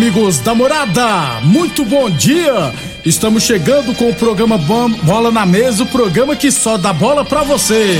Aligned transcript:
Amigos 0.00 0.38
da 0.38 0.54
morada, 0.54 1.42
muito 1.42 1.84
bom 1.84 2.08
dia! 2.08 2.72
Estamos 3.04 3.42
chegando 3.42 3.94
com 3.94 4.08
o 4.08 4.14
programa 4.14 4.56
Bola 4.56 5.30
na 5.30 5.44
Mesa 5.44 5.82
o 5.82 5.86
programa 5.86 6.34
que 6.34 6.50
só 6.50 6.78
dá 6.78 6.90
bola 6.90 7.22
pra 7.22 7.42
você. 7.42 7.98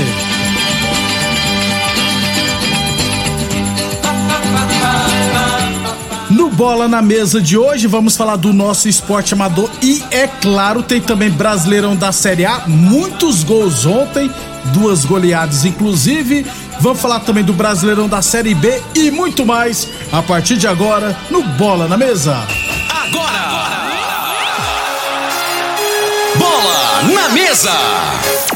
No 6.31 6.49
Bola 6.49 6.87
na 6.87 7.03
Mesa 7.03 7.39
de 7.39 7.55
hoje, 7.55 7.85
vamos 7.85 8.17
falar 8.17 8.37
do 8.37 8.51
nosso 8.51 8.89
esporte 8.89 9.35
amador 9.35 9.69
e, 9.79 10.03
é 10.09 10.25
claro, 10.25 10.81
tem 10.81 10.99
também 10.99 11.29
Brasileirão 11.29 11.95
da 11.95 12.11
Série 12.11 12.47
A. 12.47 12.63
Muitos 12.65 13.43
gols 13.43 13.85
ontem, 13.85 14.31
duas 14.73 15.05
goleadas 15.05 15.65
inclusive. 15.65 16.47
Vamos 16.81 16.99
falar 16.99 17.19
também 17.19 17.43
do 17.43 17.53
Brasileirão 17.53 18.09
da 18.09 18.23
Série 18.23 18.55
B 18.55 18.81
e 18.95 19.11
muito 19.11 19.45
mais 19.45 19.87
a 20.11 20.19
partir 20.23 20.57
de 20.57 20.67
agora 20.67 21.15
no 21.29 21.43
Bola 21.43 21.87
na 21.87 21.95
Mesa. 21.95 22.35
Agora! 22.89 23.81
Bola 26.37 27.03
na 27.03 27.29
Mesa! 27.29 27.71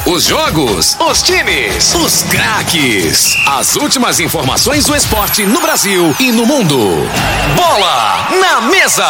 Os 0.08 0.24
jogos, 0.24 0.98
os 1.00 1.22
times, 1.22 1.94
os 1.94 2.24
craques. 2.24 3.38
As 3.46 3.76
últimas 3.76 4.20
informações 4.20 4.86
do 4.86 4.96
esporte 4.96 5.46
no 5.46 5.62
Brasil 5.62 6.16
e 6.20 6.32
no 6.32 6.48
mundo. 6.48 7.08
Bola 7.56 8.28
na 8.42 8.62
Mesa! 8.62 9.08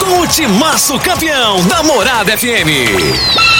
Com 0.00 0.20
o 0.20 0.26
timaço 0.26 0.98
campeão 0.98 1.64
da 1.66 1.82
Morada 1.82 2.36
FM. 2.36 3.59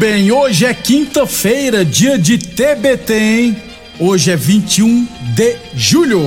Bem, 0.00 0.32
hoje 0.32 0.64
é 0.64 0.72
quinta-feira, 0.72 1.84
dia 1.84 2.16
de 2.16 2.38
TBT, 2.38 3.12
hein? 3.12 3.56
Hoje 3.98 4.30
é 4.30 4.36
21 4.36 5.06
de 5.34 5.56
julho. 5.74 6.22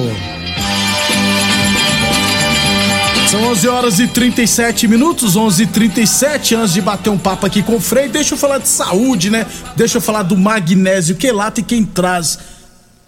São 3.32 3.44
11 3.46 3.68
horas 3.68 4.00
e 4.00 4.06
37 4.08 4.88
minutos, 4.88 5.36
11 5.36 5.64
e 5.64 5.66
37 5.66 6.54
antes 6.54 6.74
de 6.76 6.82
bater 6.82 7.10
um 7.10 7.18
papo 7.18 7.48
aqui 7.48 7.64
com 7.64 7.78
o 7.78 7.82
Frei. 7.82 8.08
Deixa 8.08 8.36
eu 8.36 8.38
falar 8.38 8.60
de 8.60 8.68
saúde, 8.68 9.32
né? 9.32 9.44
Deixa 9.76 9.98
eu 9.98 10.02
falar 10.02 10.22
do 10.22 10.38
magnésio 10.38 11.16
quelato 11.16 11.60
e 11.60 11.64
quem 11.64 11.84
traz 11.84 12.38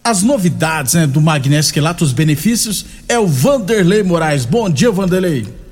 as 0.04 0.24
novidades 0.24 0.96
né, 0.96 1.06
do 1.06 1.22
magnésio 1.22 1.72
quelato, 1.72 2.04
os 2.04 2.12
benefícios, 2.12 2.88
é 3.08 3.20
o 3.20 3.28
Vanderlei 3.28 4.02
Moraes. 4.02 4.46
Bom 4.46 4.68
dia, 4.68 4.92
Vanderlei. 4.92 5.65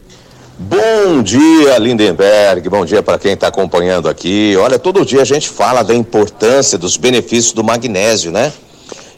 Bom 0.58 1.24
dia, 1.24 1.80
Lindenberg. 1.80 2.70
Bom 2.70 2.86
dia 2.86 3.02
para 3.02 3.18
quem 3.18 3.34
está 3.34 3.48
acompanhando 3.48 4.08
aqui. 4.08 4.56
Olha, 4.58 4.78
todo 4.78 5.04
dia 5.04 5.24
a 5.24 5.26
gente 5.26 5.50
fala 5.50 5.82
da 5.82 5.96
importância 5.96 6.78
dos 6.78 6.96
benefícios 6.96 7.54
do 7.54 7.64
magnésio, 7.64 8.32
né? 8.32 8.54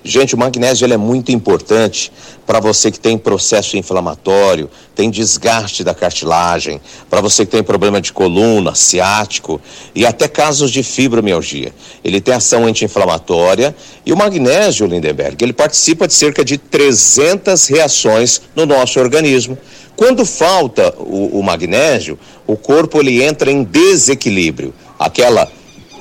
Gente, 0.08 0.36
o 0.36 0.38
magnésio 0.38 0.86
ele 0.86 0.94
é 0.94 0.98
muito 0.98 1.32
importante 1.32 2.12
para 2.46 2.60
você 2.60 2.92
que 2.92 3.00
tem 3.00 3.18
processo 3.18 3.76
inflamatório, 3.76 4.70
tem 4.94 5.10
desgaste 5.10 5.84
da 5.84 5.96
cartilagem, 5.96 6.80
para 7.10 7.22
você 7.22 7.44
que 7.44 7.52
tem 7.52 7.64
problema 7.64 8.00
de 8.00 8.14
coluna, 8.14 8.76
ciático 8.76 9.60
e 9.96 10.06
até 10.06 10.28
casos 10.28 10.70
de 10.70 10.84
fibromialgia. 10.84 11.74
Ele 12.04 12.22
tem 12.22 12.36
ação 12.36 12.68
anti-inflamatória 12.68 13.76
e 14.06 14.14
o 14.14 14.16
magnésio, 14.16 14.86
Lindenberg, 14.86 15.44
ele 15.44 15.54
participa 15.54 16.08
de 16.08 16.14
cerca 16.14 16.46
de 16.46 16.60
300 16.60 17.66
reações 17.66 18.44
no 18.56 18.68
nosso 18.68 19.00
organismo. 19.00 19.58
Quando 19.96 20.24
falta 20.24 20.94
o, 21.00 21.40
o 21.40 21.42
magnésio, 21.42 22.20
o 22.46 22.56
corpo 22.56 23.00
ele 23.00 23.24
entra 23.24 23.50
em 23.50 23.64
desequilíbrio. 23.64 24.72
Aquela 25.00 25.52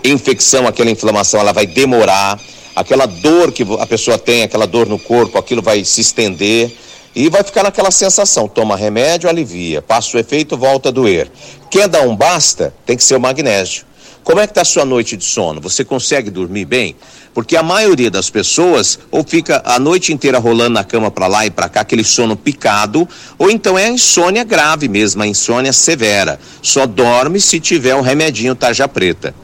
infecção, 0.05 0.69
aquela 0.69 0.91
inflamação, 0.91 1.41
ela 1.41 1.53
vai 1.53 1.67
demorar 1.67 2.39
aquela 2.75 3.07
dor 3.07 3.53
que 3.53 3.65
a 3.79 3.87
pessoa 3.87 4.19
tem, 4.19 4.43
aquela 4.43 4.67
dor 4.67 4.87
no 4.87 4.99
corpo, 4.99 5.39
aquilo 5.39 5.63
vai 5.63 5.85
se 5.85 6.01
estender 6.01 6.73
e 7.15 7.29
vai 7.29 7.43
ficar 7.43 7.63
naquela 7.63 7.91
sensação. 7.91 8.49
Toma 8.49 8.77
remédio, 8.77 9.29
alivia. 9.29 9.81
Passa 9.81 10.17
o 10.17 10.21
efeito, 10.21 10.57
volta 10.57 10.89
a 10.89 10.93
doer. 10.93 11.31
Quer 11.71 11.89
dar 11.89 12.03
um 12.03 12.17
basta? 12.17 12.75
Tem 12.85 12.97
que 12.97 13.05
ser 13.05 13.17
o 13.17 13.21
magnésio. 13.21 13.85
Como 14.25 14.41
é 14.41 14.47
que 14.47 14.53
está 14.53 14.63
a 14.63 14.65
sua 14.65 14.87
noite 14.87 15.19
de 15.19 15.25
sono? 15.25 15.61
Você 15.61 15.85
consegue 15.85 16.31
dormir 16.31 16.65
bem? 16.65 16.97
Porque 17.35 17.57
a 17.57 17.63
maioria 17.63 18.11
das 18.11 18.31
pessoas 18.31 18.99
ou 19.11 19.23
fica 19.23 19.61
a 19.67 19.79
noite 19.79 20.15
inteira 20.15 20.39
rolando 20.39 20.71
na 20.71 20.83
cama 20.83 21.11
para 21.11 21.27
lá 21.27 21.45
e 21.45 21.51
para 21.51 21.69
cá, 21.69 21.83
aquele 21.83 22.03
sono 22.03 22.35
picado, 22.35 23.07
ou 23.37 23.51
então 23.51 23.79
é 23.79 23.85
a 23.85 23.91
insônia 23.91 24.43
grave 24.43 24.89
mesmo, 24.89 25.23
a 25.23 25.27
insônia 25.27 25.75
severa. 25.75 26.41
Só 26.63 26.87
dorme 26.87 27.39
se 27.39 27.61
tiver 27.61 27.95
um 27.95 28.01
remedinho 28.01 28.55
tarja 28.55 28.89
preta. 28.89 29.35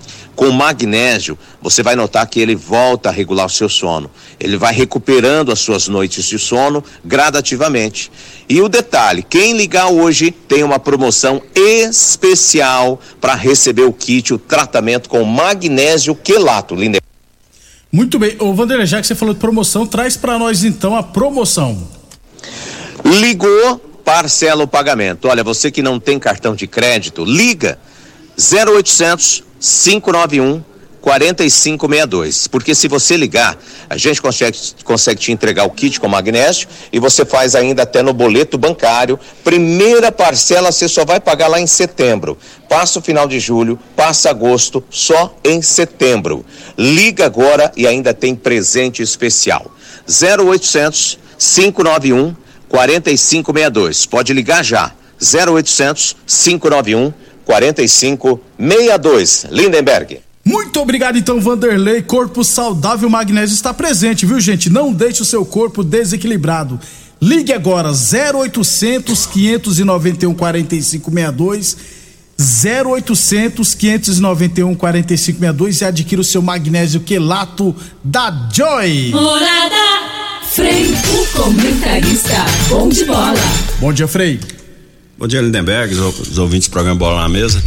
Com 0.40 0.52
magnésio, 0.52 1.38
você 1.60 1.82
vai 1.82 1.94
notar 1.94 2.26
que 2.26 2.40
ele 2.40 2.54
volta 2.54 3.10
a 3.10 3.12
regular 3.12 3.44
o 3.44 3.50
seu 3.50 3.68
sono. 3.68 4.10
Ele 4.40 4.56
vai 4.56 4.72
recuperando 4.72 5.52
as 5.52 5.58
suas 5.58 5.86
noites 5.86 6.24
de 6.24 6.38
sono 6.38 6.82
gradativamente. 7.04 8.10
E 8.48 8.58
o 8.62 8.66
detalhe: 8.66 9.22
quem 9.22 9.54
ligar 9.54 9.88
hoje 9.88 10.30
tem 10.30 10.62
uma 10.62 10.78
promoção 10.78 11.42
especial 11.54 12.98
para 13.20 13.34
receber 13.34 13.82
o 13.82 13.92
kit, 13.92 14.32
o 14.32 14.38
tratamento 14.38 15.10
com 15.10 15.22
magnésio 15.24 16.14
quelato. 16.14 16.74
Linda. 16.74 17.00
Muito 17.92 18.18
bem. 18.18 18.34
Ô, 18.38 18.54
Vanderlei, 18.54 18.86
já 18.86 18.98
que 18.98 19.06
você 19.06 19.14
falou 19.14 19.34
de 19.34 19.40
promoção, 19.40 19.86
traz 19.86 20.16
para 20.16 20.38
nós 20.38 20.64
então 20.64 20.96
a 20.96 21.02
promoção. 21.02 21.86
Ligou, 23.04 23.76
parcela 24.02 24.64
o 24.64 24.66
pagamento. 24.66 25.28
Olha, 25.28 25.44
você 25.44 25.70
que 25.70 25.82
não 25.82 26.00
tem 26.00 26.18
cartão 26.18 26.54
de 26.54 26.66
crédito, 26.66 27.26
liga 27.26 27.78
0800 28.38 29.49
591 29.60 30.64
4562. 31.00 32.46
Porque 32.46 32.74
se 32.74 32.86
você 32.86 33.16
ligar, 33.16 33.58
a 33.88 33.96
gente 33.96 34.20
consegue, 34.20 34.58
consegue 34.84 35.20
te 35.20 35.32
entregar 35.32 35.64
o 35.64 35.70
kit 35.70 35.98
com 35.98 36.08
magnésio 36.08 36.68
e 36.92 36.98
você 36.98 37.24
faz 37.24 37.54
ainda 37.54 37.82
até 37.82 38.02
no 38.02 38.12
boleto 38.12 38.58
bancário. 38.58 39.18
Primeira 39.42 40.12
parcela 40.12 40.70
você 40.70 40.88
só 40.88 41.04
vai 41.04 41.20
pagar 41.20 41.48
lá 41.48 41.60
em 41.60 41.66
setembro. 41.66 42.36
Passa 42.68 42.98
o 42.98 43.02
final 43.02 43.26
de 43.26 43.40
julho, 43.40 43.78
passa 43.96 44.30
agosto, 44.30 44.84
só 44.90 45.34
em 45.42 45.62
setembro. 45.62 46.44
Liga 46.76 47.26
agora 47.26 47.72
e 47.76 47.86
ainda 47.86 48.14
tem 48.14 48.34
presente 48.34 49.02
especial. 49.02 49.70
0800 50.06 51.18
591 51.38 52.36
4562. 52.68 54.06
Pode 54.06 54.32
ligar 54.32 54.62
já. 54.62 54.92
0800 55.20 56.16
591 56.26 57.10
4562. 57.10 57.29
Lindenberg. 59.50 60.20
Muito 60.44 60.80
obrigado 60.80 61.18
então, 61.18 61.40
Vanderlei. 61.40 62.02
Corpo 62.02 62.42
saudável 62.42 63.10
magnésio 63.10 63.54
está 63.54 63.74
presente, 63.74 64.24
viu, 64.24 64.40
gente? 64.40 64.70
Não 64.70 64.92
deixe 64.92 65.22
o 65.22 65.24
seu 65.24 65.44
corpo 65.44 65.84
desequilibrado. 65.84 66.80
Ligue 67.20 67.52
agora 67.52 67.90
0800 67.90 69.26
591 69.26 70.34
4562 70.34 71.76
0800 72.38 73.74
591 73.74 74.74
4562 74.74 75.80
e 75.80 75.84
adquira 75.84 76.20
o 76.22 76.24
seu 76.24 76.40
magnésio 76.40 77.00
quelato 77.00 77.76
da 78.02 78.48
Joy. 78.52 79.10
Morada 79.10 80.10
Frei, 80.50 80.86
o 80.86 81.26
comentarista 81.36 82.44
bom 82.70 82.88
de 82.88 83.04
bola. 83.04 83.34
Bom 83.78 83.92
dia, 83.92 84.08
Frei. 84.08 84.40
Bom 85.20 85.28
dia, 85.28 85.42
Lindenberg, 85.42 85.94
os 85.94 86.38
ouvintes 86.38 86.66
do 86.66 86.72
programa 86.72 86.98
Bola 86.98 87.20
na 87.20 87.28
Mesa. 87.28 87.62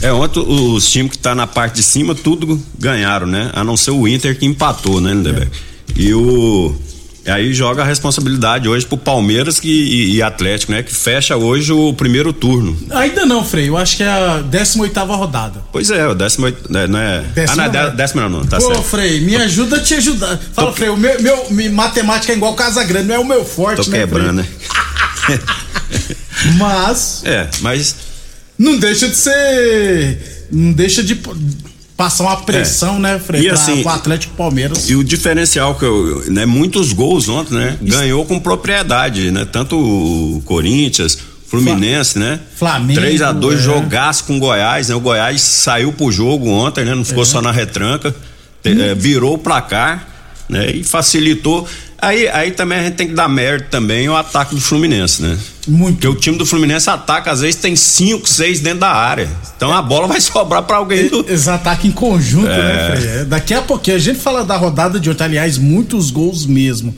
É, 0.00 0.12
ontem 0.12 0.38
os 0.38 0.88
times 0.88 1.10
que 1.10 1.18
tá 1.18 1.34
na 1.34 1.48
parte 1.48 1.74
de 1.74 1.82
cima 1.82 2.14
tudo 2.14 2.62
ganharam, 2.78 3.26
né? 3.26 3.50
A 3.54 3.64
não 3.64 3.76
ser 3.76 3.90
o 3.90 4.06
Inter 4.06 4.38
que 4.38 4.46
empatou, 4.46 5.00
né, 5.00 5.12
Lindeberg? 5.12 5.50
É. 5.50 6.00
E 6.00 6.14
o 6.14 6.72
aí 7.26 7.52
joga 7.52 7.82
a 7.82 7.84
responsabilidade 7.84 8.68
hoje 8.68 8.86
pro 8.86 8.96
Palmeiras 8.96 9.58
que, 9.58 9.68
e, 9.68 10.14
e, 10.14 10.22
Atlético, 10.22 10.70
né? 10.70 10.84
Que 10.84 10.94
fecha 10.94 11.36
hoje 11.36 11.72
o 11.72 11.92
primeiro 11.92 12.32
turno. 12.32 12.78
Ainda 12.90 13.26
não, 13.26 13.44
Frei. 13.44 13.68
Eu 13.68 13.76
acho 13.76 13.96
que 13.96 14.04
é 14.04 14.08
a 14.08 14.40
18 14.40 15.00
rodada. 15.04 15.60
Pois 15.72 15.90
é, 15.90 16.06
o 16.06 16.14
18. 16.14 16.72
Né, 16.72 16.86
não 16.86 17.00
é. 17.00 17.22
Décima, 17.34 17.64
ah, 17.64 17.68
não 17.68 17.80
é 17.80 17.90
décima 17.90 18.28
não, 18.28 18.44
tá 18.44 18.58
Pô, 18.58 18.66
certo. 18.68 18.82
Frei, 18.84 19.20
me 19.22 19.34
ajuda 19.34 19.78
a 19.78 19.80
te 19.80 19.94
ajudar. 19.94 20.38
Fala, 20.52 20.68
Tô... 20.68 20.76
Frei, 20.76 20.88
o 20.88 20.96
meu, 20.96 21.20
meu, 21.20 21.72
matemática 21.72 22.32
é 22.32 22.36
igual 22.36 22.54
Casa 22.54 22.84
Grande, 22.84 23.08
não 23.08 23.16
é 23.16 23.18
o 23.18 23.24
meu 23.24 23.44
forte, 23.44 23.84
Tô 23.84 23.90
né? 23.90 23.98
quebrando, 23.98 24.44
Frei? 24.44 25.36
né? 25.36 25.42
mas. 26.56 27.22
É, 27.24 27.48
mas. 27.60 27.96
Não 28.58 28.78
deixa 28.78 29.08
de 29.08 29.16
ser. 29.16 30.46
Não 30.50 30.72
deixa 30.72 31.02
de 31.02 31.18
passar 31.96 32.24
uma 32.24 32.36
pressão, 32.42 32.96
é. 32.96 32.98
né, 32.98 33.18
Frei, 33.18 33.42
e 33.42 33.48
assim, 33.48 33.82
o 33.82 33.88
Atlético 33.88 34.34
Palmeiras. 34.34 34.88
E 34.90 34.96
o 34.96 35.04
diferencial 35.04 35.76
que 35.76 35.84
eu, 35.84 36.24
né, 36.30 36.44
muitos 36.44 36.92
gols 36.92 37.28
ontem, 37.28 37.54
né, 37.54 37.78
Isso. 37.80 37.96
ganhou 37.96 38.24
com 38.24 38.40
propriedade, 38.40 39.30
né, 39.30 39.44
tanto 39.44 39.78
o 39.78 40.42
Corinthians, 40.44 41.16
Fluminense, 41.52 42.18
né? 42.18 42.40
Flamengo. 42.56 42.98
3 42.98 43.20
a 43.20 43.30
2 43.30 43.58
é. 43.58 43.62
jogaço 43.62 44.24
com 44.24 44.38
Goiás, 44.38 44.88
né? 44.88 44.94
O 44.94 45.00
Goiás 45.00 45.42
saiu 45.42 45.92
pro 45.92 46.10
jogo 46.10 46.48
ontem, 46.48 46.82
né? 46.82 46.94
Não 46.94 47.04
ficou 47.04 47.24
é. 47.24 47.26
só 47.26 47.42
na 47.42 47.52
retranca, 47.52 48.14
hum. 48.64 48.70
virou 48.96 49.34
o 49.34 49.38
placar, 49.38 50.08
né? 50.48 50.70
E 50.70 50.84
facilitou. 50.84 51.66
Aí, 52.02 52.28
aí 52.28 52.50
também 52.50 52.78
a 52.78 52.82
gente 52.82 52.94
tem 52.94 53.06
que 53.06 53.14
dar 53.14 53.28
mérito 53.28 53.68
também 53.70 54.08
ao 54.08 54.16
ataque 54.16 54.56
do 54.56 54.60
Fluminense, 54.60 55.22
né? 55.22 55.38
Muito. 55.68 55.94
Porque 55.94 56.08
o 56.08 56.14
time 56.16 56.36
do 56.36 56.44
Fluminense 56.44 56.90
ataca, 56.90 57.30
às 57.30 57.40
vezes 57.40 57.60
tem 57.60 57.76
cinco, 57.76 58.28
seis 58.28 58.58
dentro 58.58 58.80
da 58.80 58.90
área. 58.90 59.30
Então 59.56 59.72
a 59.72 59.80
bola 59.80 60.08
vai 60.08 60.18
sobrar 60.20 60.64
para 60.64 60.78
alguém 60.78 61.08
do. 61.08 61.20
Eles 61.20 61.46
atacam 61.46 61.88
em 61.88 61.92
conjunto, 61.92 62.48
né, 62.48 62.58
é. 62.58 62.88
né, 62.88 62.96
Frei? 62.96 63.08
É, 63.20 63.24
daqui 63.24 63.54
a 63.54 63.62
pouquinho 63.62 63.96
a 63.96 64.00
gente 64.00 64.18
fala 64.18 64.44
da 64.44 64.56
rodada 64.56 64.98
de 64.98 65.08
ontem, 65.08 65.22
aliás, 65.22 65.58
muitos 65.58 66.10
gols 66.10 66.44
mesmo. 66.44 66.92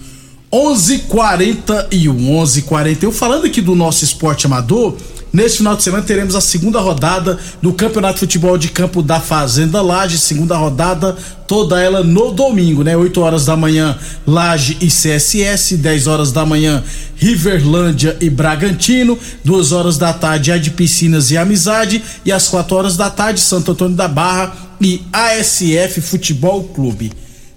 11:41, 0.51 1.89
11:41. 1.91 3.13
Falando 3.13 3.45
aqui 3.45 3.61
do 3.61 3.75
nosso 3.75 4.05
esporte 4.05 4.47
amador, 4.47 4.97
Neste 5.35 5.59
final 5.59 5.75
de 5.75 5.83
semana 5.83 6.05
teremos 6.05 6.37
a 6.37 6.41
segunda 6.41 6.79
rodada 6.79 7.37
do 7.61 7.73
Campeonato 7.73 8.15
de 8.15 8.21
Futebol 8.21 8.57
de 8.57 8.69
Campo 8.69 9.03
da 9.03 9.19
Fazenda 9.19 9.83
Laje, 9.83 10.17
segunda 10.17 10.57
rodada, 10.57 11.17
toda 11.49 11.83
ela 11.83 12.05
no 12.05 12.31
domingo, 12.31 12.85
né? 12.85 12.97
8 12.97 13.21
horas 13.21 13.45
da 13.45 13.57
manhã, 13.57 13.99
Laje 14.25 14.79
e 14.81 14.87
CSS, 14.87 15.77
10 15.77 16.07
horas 16.07 16.31
da 16.31 16.47
manhã, 16.47 16.85
Riverlândia 17.17 18.17
e 18.21 18.31
Bragantino, 18.31 19.19
2 19.45 19.73
horas 19.73 19.99
da 19.99 20.13
tarde, 20.13 20.53
A 20.53 20.57
de 20.57 20.71
Piscinas 20.71 21.33
e 21.33 21.37
Amizade, 21.37 22.01
e 22.25 22.31
às 22.31 22.47
4 22.47 22.77
horas 22.77 22.97
da 22.97 23.11
tarde, 23.11 23.41
Santo 23.41 23.73
Antônio 23.73 23.97
da 23.97 24.07
Barra 24.07 24.55
e 24.81 25.03
ASF 25.13 26.01
Futebol 26.01 26.63
Clube. 26.63 27.11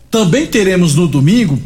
Também 0.10 0.48
teremos 0.48 0.96
no 0.96 1.08
domingo 1.08 1.62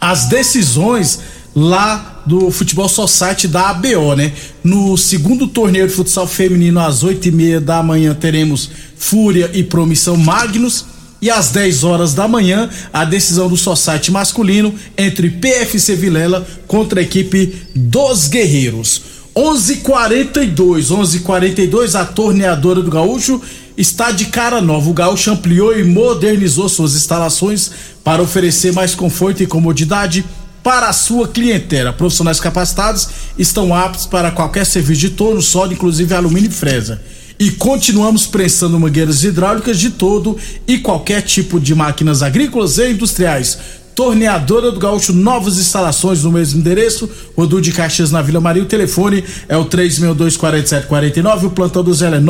as 0.00 0.26
decisões 0.26 1.20
lá 1.54 2.17
do 2.28 2.50
Futebol 2.50 2.88
Society 2.88 3.48
da 3.48 3.70
ABO, 3.70 4.14
né? 4.14 4.32
No 4.62 4.98
segundo 4.98 5.48
torneio 5.48 5.88
de 5.88 5.94
futsal 5.94 6.26
feminino, 6.26 6.78
às 6.78 7.02
oito 7.02 7.26
e 7.26 7.32
meia 7.32 7.58
da 7.58 7.82
manhã, 7.82 8.14
teremos 8.14 8.70
Fúria 8.96 9.50
e 9.54 9.62
Promissão 9.62 10.16
Magnus. 10.16 10.84
E 11.20 11.30
às 11.30 11.50
10 11.50 11.82
horas 11.82 12.14
da 12.14 12.28
manhã, 12.28 12.70
a 12.92 13.04
decisão 13.04 13.48
do 13.48 13.56
Society 13.56 14.12
masculino 14.12 14.72
entre 14.96 15.30
PFC 15.30 15.96
Vilela 15.96 16.46
contra 16.68 17.00
a 17.00 17.02
equipe 17.02 17.56
dos 17.74 18.28
Guerreiros. 18.28 19.02
11:42, 19.34 20.90
11:42 20.90 21.94
a 21.96 22.04
torneadora 22.04 22.82
do 22.82 22.90
Gaúcho 22.90 23.40
está 23.76 24.12
de 24.12 24.26
cara 24.26 24.60
nova. 24.60 24.90
O 24.90 24.92
Gaúcho 24.92 25.32
ampliou 25.32 25.76
e 25.76 25.82
modernizou 25.82 26.68
suas 26.68 26.94
instalações 26.94 27.70
para 28.04 28.22
oferecer 28.22 28.72
mais 28.72 28.94
conforto 28.94 29.42
e 29.42 29.46
comodidade 29.46 30.24
para 30.68 30.90
a 30.90 30.92
sua 30.92 31.26
clientela. 31.26 31.94
Profissionais 31.94 32.38
capacitados 32.38 33.08
estão 33.38 33.74
aptos 33.74 34.04
para 34.04 34.30
qualquer 34.30 34.66
serviço 34.66 35.00
de 35.00 35.08
torno, 35.08 35.40
sódio, 35.40 35.72
inclusive 35.72 36.14
alumínio 36.14 36.50
e 36.50 36.52
fresa. 36.52 37.00
E 37.38 37.52
continuamos 37.52 38.26
prensando 38.26 38.78
mangueiras 38.78 39.24
hidráulicas 39.24 39.78
de 39.78 39.88
todo 39.88 40.36
e 40.66 40.76
qualquer 40.76 41.22
tipo 41.22 41.58
de 41.58 41.74
máquinas 41.74 42.22
agrícolas 42.22 42.76
e 42.76 42.90
industriais. 42.90 43.58
Torneadora 43.94 44.70
do 44.70 44.78
Gaúcho, 44.78 45.14
novas 45.14 45.56
instalações 45.56 46.22
no 46.22 46.30
mesmo 46.30 46.60
endereço, 46.60 47.08
Rodul 47.34 47.62
de 47.62 47.72
Caxias 47.72 48.10
na 48.10 48.20
Vila 48.20 48.38
Maria. 48.38 48.62
O 48.62 48.66
telefone 48.66 49.24
é 49.48 49.56
o 49.56 49.64
3624749, 49.64 51.44
o 51.44 51.50
plantão 51.50 51.82
do 51.82 51.94
Zé 51.94 52.08
é 52.08 52.20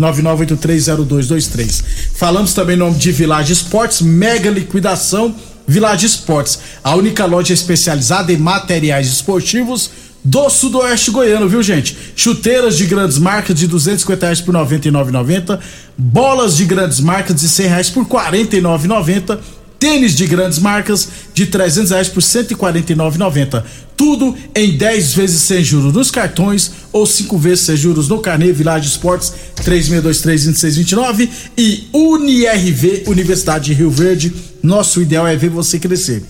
999830223. 0.00 1.84
Falamos 2.14 2.54
também 2.54 2.76
em 2.76 2.78
nome 2.78 2.96
de 2.96 3.12
Village 3.12 3.52
Esportes, 3.52 4.00
mega 4.00 4.48
liquidação 4.48 5.34
Village 5.68 6.06
Esportes, 6.06 6.58
a 6.82 6.96
única 6.96 7.26
loja 7.26 7.52
especializada 7.52 8.32
em 8.32 8.38
materiais 8.38 9.06
esportivos 9.06 9.90
do 10.24 10.48
Sudoeste 10.48 11.10
Goiano, 11.10 11.48
viu 11.48 11.62
gente? 11.62 11.96
Chuteiras 12.16 12.76
de 12.76 12.86
grandes 12.86 13.18
marcas 13.18 13.56
de 13.56 13.66
250 13.66 14.26
reais 14.26 14.40
por 14.40 14.54
99,90, 14.54 15.60
bolas 15.96 16.56
de 16.56 16.64
grandes 16.64 17.00
marcas 17.00 17.36
de 17.36 17.48
100 17.48 17.66
reais 17.66 17.90
por 17.90 18.04
49,90 18.06 19.38
Tênis 19.78 20.16
de 20.16 20.26
grandes 20.26 20.58
marcas 20.58 21.08
de 21.32 21.46
300 21.46 21.90
reais 21.90 22.08
por 22.08 22.20
149,90. 22.20 23.62
Tudo 23.96 24.36
em 24.54 24.76
10 24.76 25.14
vezes 25.14 25.40
sem 25.42 25.62
juros 25.62 25.92
nos 25.92 26.10
cartões 26.10 26.70
ou 26.92 27.06
5 27.06 27.38
vezes 27.38 27.66
sem 27.66 27.76
juros 27.76 28.08
no 28.08 28.20
carnê 28.20 28.52
Village 28.52 28.88
Esportes 28.88 29.32
3623-2629 29.62 31.28
e 31.56 31.86
UniRV 31.92 33.04
Universidade 33.06 33.66
de 33.66 33.74
Rio 33.74 33.90
Verde. 33.90 34.32
Nosso 34.62 35.00
ideal 35.00 35.26
é 35.26 35.36
ver 35.36 35.50
você 35.50 35.78
crescer. 35.78 36.22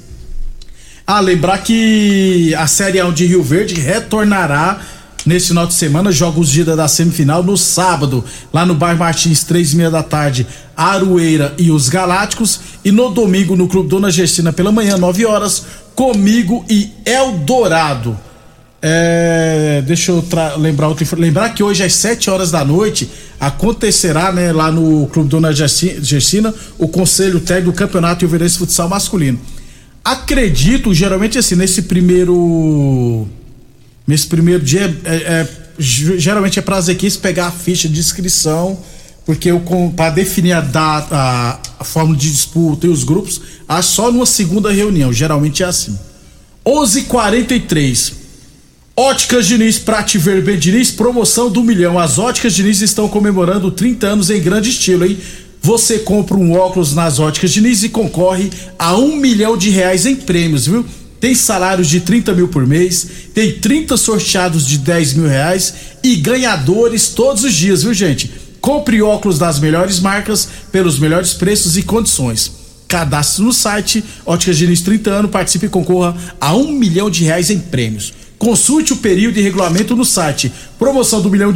Ah, 1.07 1.21
lembrar 1.21 1.59
que 1.59 2.55
a 2.55 2.67
Série 2.67 3.01
A 3.01 3.11
de 3.11 3.25
Rio 3.25 3.43
Verde 3.43 3.81
retornará 3.81 4.79
nesse 5.29 5.49
final 5.49 5.67
de 5.67 5.75
semana, 5.75 6.11
jogos 6.11 6.49
de 6.49 6.63
ida 6.63 6.75
da 6.75 6.89
semifinal 6.89 7.45
no 7.45 7.57
sábado, 7.57 8.25
lá 8.51 8.65
no 8.65 8.75
bairro 8.75 8.99
Martins, 8.99 9.45
três 9.45 9.75
e 9.75 9.77
meia 9.77 9.91
da 9.91 10.03
tarde, 10.03 10.47
Arueira 10.75 11.55
e 11.59 11.71
os 11.71 11.91
Galácticos, 11.91 12.61
e 12.83 12.91
no 12.91 13.11
domingo 13.11 13.55
no 13.55 13.69
Clube 13.69 13.91
Dona 13.91 14.11
Gestina 14.11 14.55
pela 14.55 14.73
manhã, 14.73 14.97
nove 14.97 15.27
horas, 15.27 15.65
comigo 15.95 16.65
e 16.69 16.91
Eldorado. 17.05 18.19
É, 18.81 19.83
deixa 19.87 20.13
eu 20.13 20.25
lembrar 20.57 20.95
lembrar 21.17 21.53
que 21.53 21.65
hoje 21.65 21.83
às 21.83 21.93
7 21.95 22.31
horas 22.31 22.51
da 22.51 22.65
noite 22.65 23.11
acontecerá, 23.39 24.33
né, 24.33 24.51
lá 24.53 24.71
no 24.71 25.09
Clube 25.09 25.29
Dona 25.29 25.53
Gestina, 25.53 26.55
o 26.79 26.89
conselho 26.89 27.41
técnico 27.41 27.73
do 27.73 27.77
Campeonato 27.77 28.25
Ilverense 28.25 28.57
Futsal 28.57 28.89
Masculino. 28.89 29.39
Acredito, 30.03 30.95
geralmente 30.95 31.37
assim, 31.37 31.57
nesse 31.57 31.83
primeiro 31.83 33.29
Nesse 34.09 34.27
primeiro 34.27 34.65
dia, 34.65 34.99
é, 35.05 35.15
é, 35.15 35.49
geralmente 35.79 36.59
é 36.59 36.63
para 36.63 36.79
as 36.79 36.89
equipes 36.89 37.19
pegar 37.19 37.49
a 37.49 37.51
ficha 37.51 37.87
de 37.87 38.01
inscrição, 38.01 38.83
porque 39.27 39.51
para 39.95 40.09
definir 40.09 40.55
a 40.55 40.63
data, 40.63 41.15
a, 41.15 41.61
a 41.79 41.85
fórmula 41.85 42.17
de 42.17 42.31
disputa 42.31 42.87
e 42.87 42.89
os 42.89 43.05
grupos, 43.05 43.39
há 43.69 43.83
só 43.83 44.11
numa 44.11 44.25
segunda 44.25 44.73
reunião. 44.73 45.13
Geralmente 45.13 45.63
é 45.63 45.67
assim. 45.67 45.99
11:43 46.65 48.15
Óticas 48.97 49.47
Diniz, 49.47 49.79
Prate 49.79 50.17
Verbe 50.17 50.57
Diniz, 50.57 50.91
promoção 50.91 51.51
do 51.51 51.63
milhão. 51.63 51.99
As 51.99 52.19
Óticas 52.19 52.55
Diniz 52.55 52.81
estão 52.81 53.09
comemorando 53.09 53.71
30 53.71 54.07
anos 54.07 54.31
em 54.31 54.41
grande 54.41 54.71
estilo, 54.71 55.05
hein? 55.05 55.19
Você 55.61 55.99
compra 55.99 56.35
um 56.35 56.55
óculos 56.55 56.95
nas 56.95 57.19
Óticas 57.19 57.53
Diniz 57.53 57.83
e 57.83 57.91
concorre 57.91 58.51
a 58.79 58.97
um 58.97 59.17
milhão 59.17 59.55
de 59.55 59.69
reais 59.69 60.07
em 60.07 60.17
prêmios, 60.17 60.67
viu? 60.67 60.87
Tem 61.21 61.35
salários 61.35 61.89
de 61.89 62.01
30 62.01 62.33
mil 62.35 62.49
por 62.49 62.67
mês, 62.67 63.07
tem 63.35 63.53
30 63.53 63.97
sorteados 63.97 64.67
de 64.67 64.79
10 64.79 65.15
mil 65.15 65.29
reais 65.29 65.75
e 66.03 66.17
ganhadores 66.17 67.09
todos 67.09 67.45
os 67.45 67.55
dias, 67.55 67.83
viu 67.83 67.93
gente? 67.93 68.31
Compre 68.61 69.03
óculos 69.03 69.39
das 69.39 69.59
melhores 69.59 70.01
marcas 70.01 70.49
pelos 70.71 70.99
melhores 70.99 71.35
preços 71.35 71.77
e 71.77 71.83
condições. 71.83 72.53
Cadastre 72.87 73.45
no 73.45 73.53
site 73.53 74.03
Óticas 74.25 74.57
Diniz 74.57 74.81
30 74.81 75.11
anos, 75.11 75.31
participe 75.31 75.67
e 75.67 75.69
concorra 75.69 76.17
a 76.41 76.55
um 76.57 76.73
milhão 76.73 77.11
de 77.11 77.25
reais 77.25 77.51
em 77.51 77.59
prêmios. 77.59 78.13
Consulte 78.39 78.93
o 78.93 78.97
período 78.97 79.39
e 79.39 79.43
regulamento 79.43 79.97
no 79.97 80.05
site 80.05 80.53
promoção 80.79 81.21
do 81.21 81.31
milhão 81.31 81.53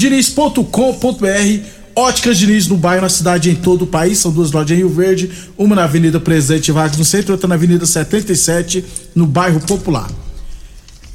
Óticas 1.95 2.39
Diniz 2.39 2.67
no 2.67 2.77
bairro, 2.77 3.03
na 3.03 3.09
cidade 3.09 3.51
em 3.51 3.55
todo 3.55 3.83
o 3.83 3.87
país. 3.87 4.19
São 4.19 4.33
duas 4.33 4.51
lojas 4.53 4.71
em 4.71 4.77
Rio 4.81 4.89
Verde, 4.89 5.31
uma 5.57 5.77
na 5.77 5.85
Avenida 5.85 6.19
Presidente 6.19 6.73
Vargas 6.73 6.99
no 6.99 7.05
centro, 7.05 7.33
outra 7.33 7.49
na 7.49 7.55
Avenida 7.55 7.85
77 7.85 8.85
no 9.15 9.27
bairro 9.27 9.61
Popular. 9.61 10.11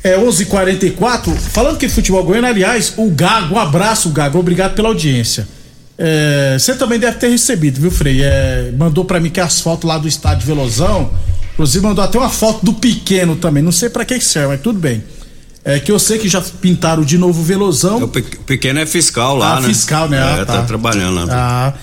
É 0.03 0.17
11:44. 0.17 1.35
Falando 1.35 1.77
que 1.77 1.89
futebol 1.89 2.23
goiano, 2.23 2.47
aliás, 2.47 2.93
o 2.97 3.09
Gago, 3.09 3.55
um 3.55 3.59
abraço, 3.59 4.09
Gago, 4.09 4.39
obrigado 4.39 4.75
pela 4.75 4.89
audiência. 4.89 5.47
É, 5.97 6.55
você 6.59 6.75
também 6.75 6.99
deve 6.99 7.17
ter 7.17 7.29
recebido, 7.29 7.81
viu, 7.81 7.89
Frei? 7.89 8.21
É, 8.21 8.71
mandou 8.77 9.03
para 9.03 9.19
mim 9.19 9.29
que 9.29 9.39
as 9.39 9.59
fotos 9.59 9.89
lá 9.89 9.97
do 9.97 10.07
estádio 10.07 10.45
Velozão, 10.45 11.11
inclusive 11.53 11.83
mandou 11.83 12.03
até 12.03 12.19
uma 12.19 12.29
foto 12.29 12.63
do 12.63 12.73
pequeno 12.73 13.35
também. 13.35 13.63
Não 13.63 13.71
sei 13.71 13.89
para 13.89 14.05
que 14.05 14.19
serve, 14.21 14.49
mas 14.49 14.61
tudo 14.61 14.79
bem. 14.79 15.03
É 15.67 15.79
que 15.79 15.91
eu 15.91 15.99
sei 15.99 16.17
que 16.17 16.29
já 16.29 16.41
pintaram 16.41 17.03
de 17.03 17.17
novo 17.17 17.41
o 17.41 17.43
Velozão. 17.43 18.01
O 18.03 18.07
pe- 18.07 18.21
pequeno 18.21 18.79
é 18.79 18.85
fiscal 18.85 19.35
lá, 19.35 19.57
Ah, 19.57 19.61
né? 19.61 19.67
fiscal, 19.67 20.07
né? 20.07 20.17
É, 20.17 20.21
Ah, 20.41 20.45
tá. 20.45 20.53
tá. 20.57 20.61
trabalhando 20.63 21.27
lá. 21.27 21.27
Ah, 21.29 21.73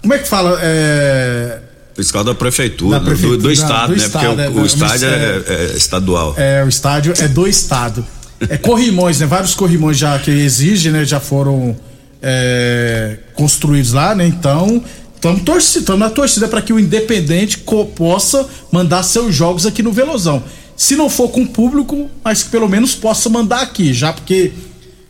como 0.00 0.14
é 0.14 0.18
que 0.18 0.26
fala? 0.28 0.58
É, 0.62 1.58
Fiscal 1.94 2.24
da 2.24 2.34
prefeitura, 2.34 2.98
do- 2.98 3.04
prefeitura, 3.06 3.36
do, 3.36 3.42
do 3.44 3.52
estado, 3.52 3.94
do 3.94 3.98
né? 4.00 4.06
estado, 4.06 4.26
Porque 4.26 4.40
é, 4.42 4.48
o, 4.48 4.60
o 4.62 4.66
estádio 4.66 4.88
mas, 4.88 5.02
é, 5.02 5.42
é 5.48 5.76
estadual. 5.76 6.34
é, 6.36 6.64
o 6.64 6.68
estádio 6.68 7.12
é 7.18 7.28
do 7.28 7.46
estado. 7.46 8.04
É 8.50 8.56
corrimões, 8.58 9.18
né? 9.20 9.26
Vários 9.26 9.54
corrimões 9.54 9.96
já 9.98 10.18
que 10.18 10.30
exigem, 10.30 10.92
né? 10.92 11.04
Já 11.04 11.20
foram 11.20 11.76
é, 12.22 13.18
construídos 13.34 13.92
lá, 13.92 14.14
né? 14.14 14.26
Então, 14.26 14.82
estamos 15.14 15.42
torcendo, 15.42 15.80
estamos 15.82 16.00
na 16.00 16.10
torcida 16.10 16.48
para 16.48 16.60
que 16.62 16.72
o 16.72 16.78
Independente 16.80 17.58
possa 17.94 18.46
mandar 18.72 19.02
seus 19.02 19.34
jogos 19.34 19.64
aqui 19.66 19.82
no 19.82 19.92
Velozão. 19.92 20.42
Se 20.76 20.94
não 20.94 21.08
for 21.08 21.28
com 21.30 21.46
público, 21.46 22.10
mas 22.22 22.42
que 22.42 22.50
pelo 22.50 22.68
menos 22.68 22.94
possa 22.94 23.28
mandar 23.28 23.62
aqui, 23.62 23.94
já 23.94 24.12
porque 24.12 24.52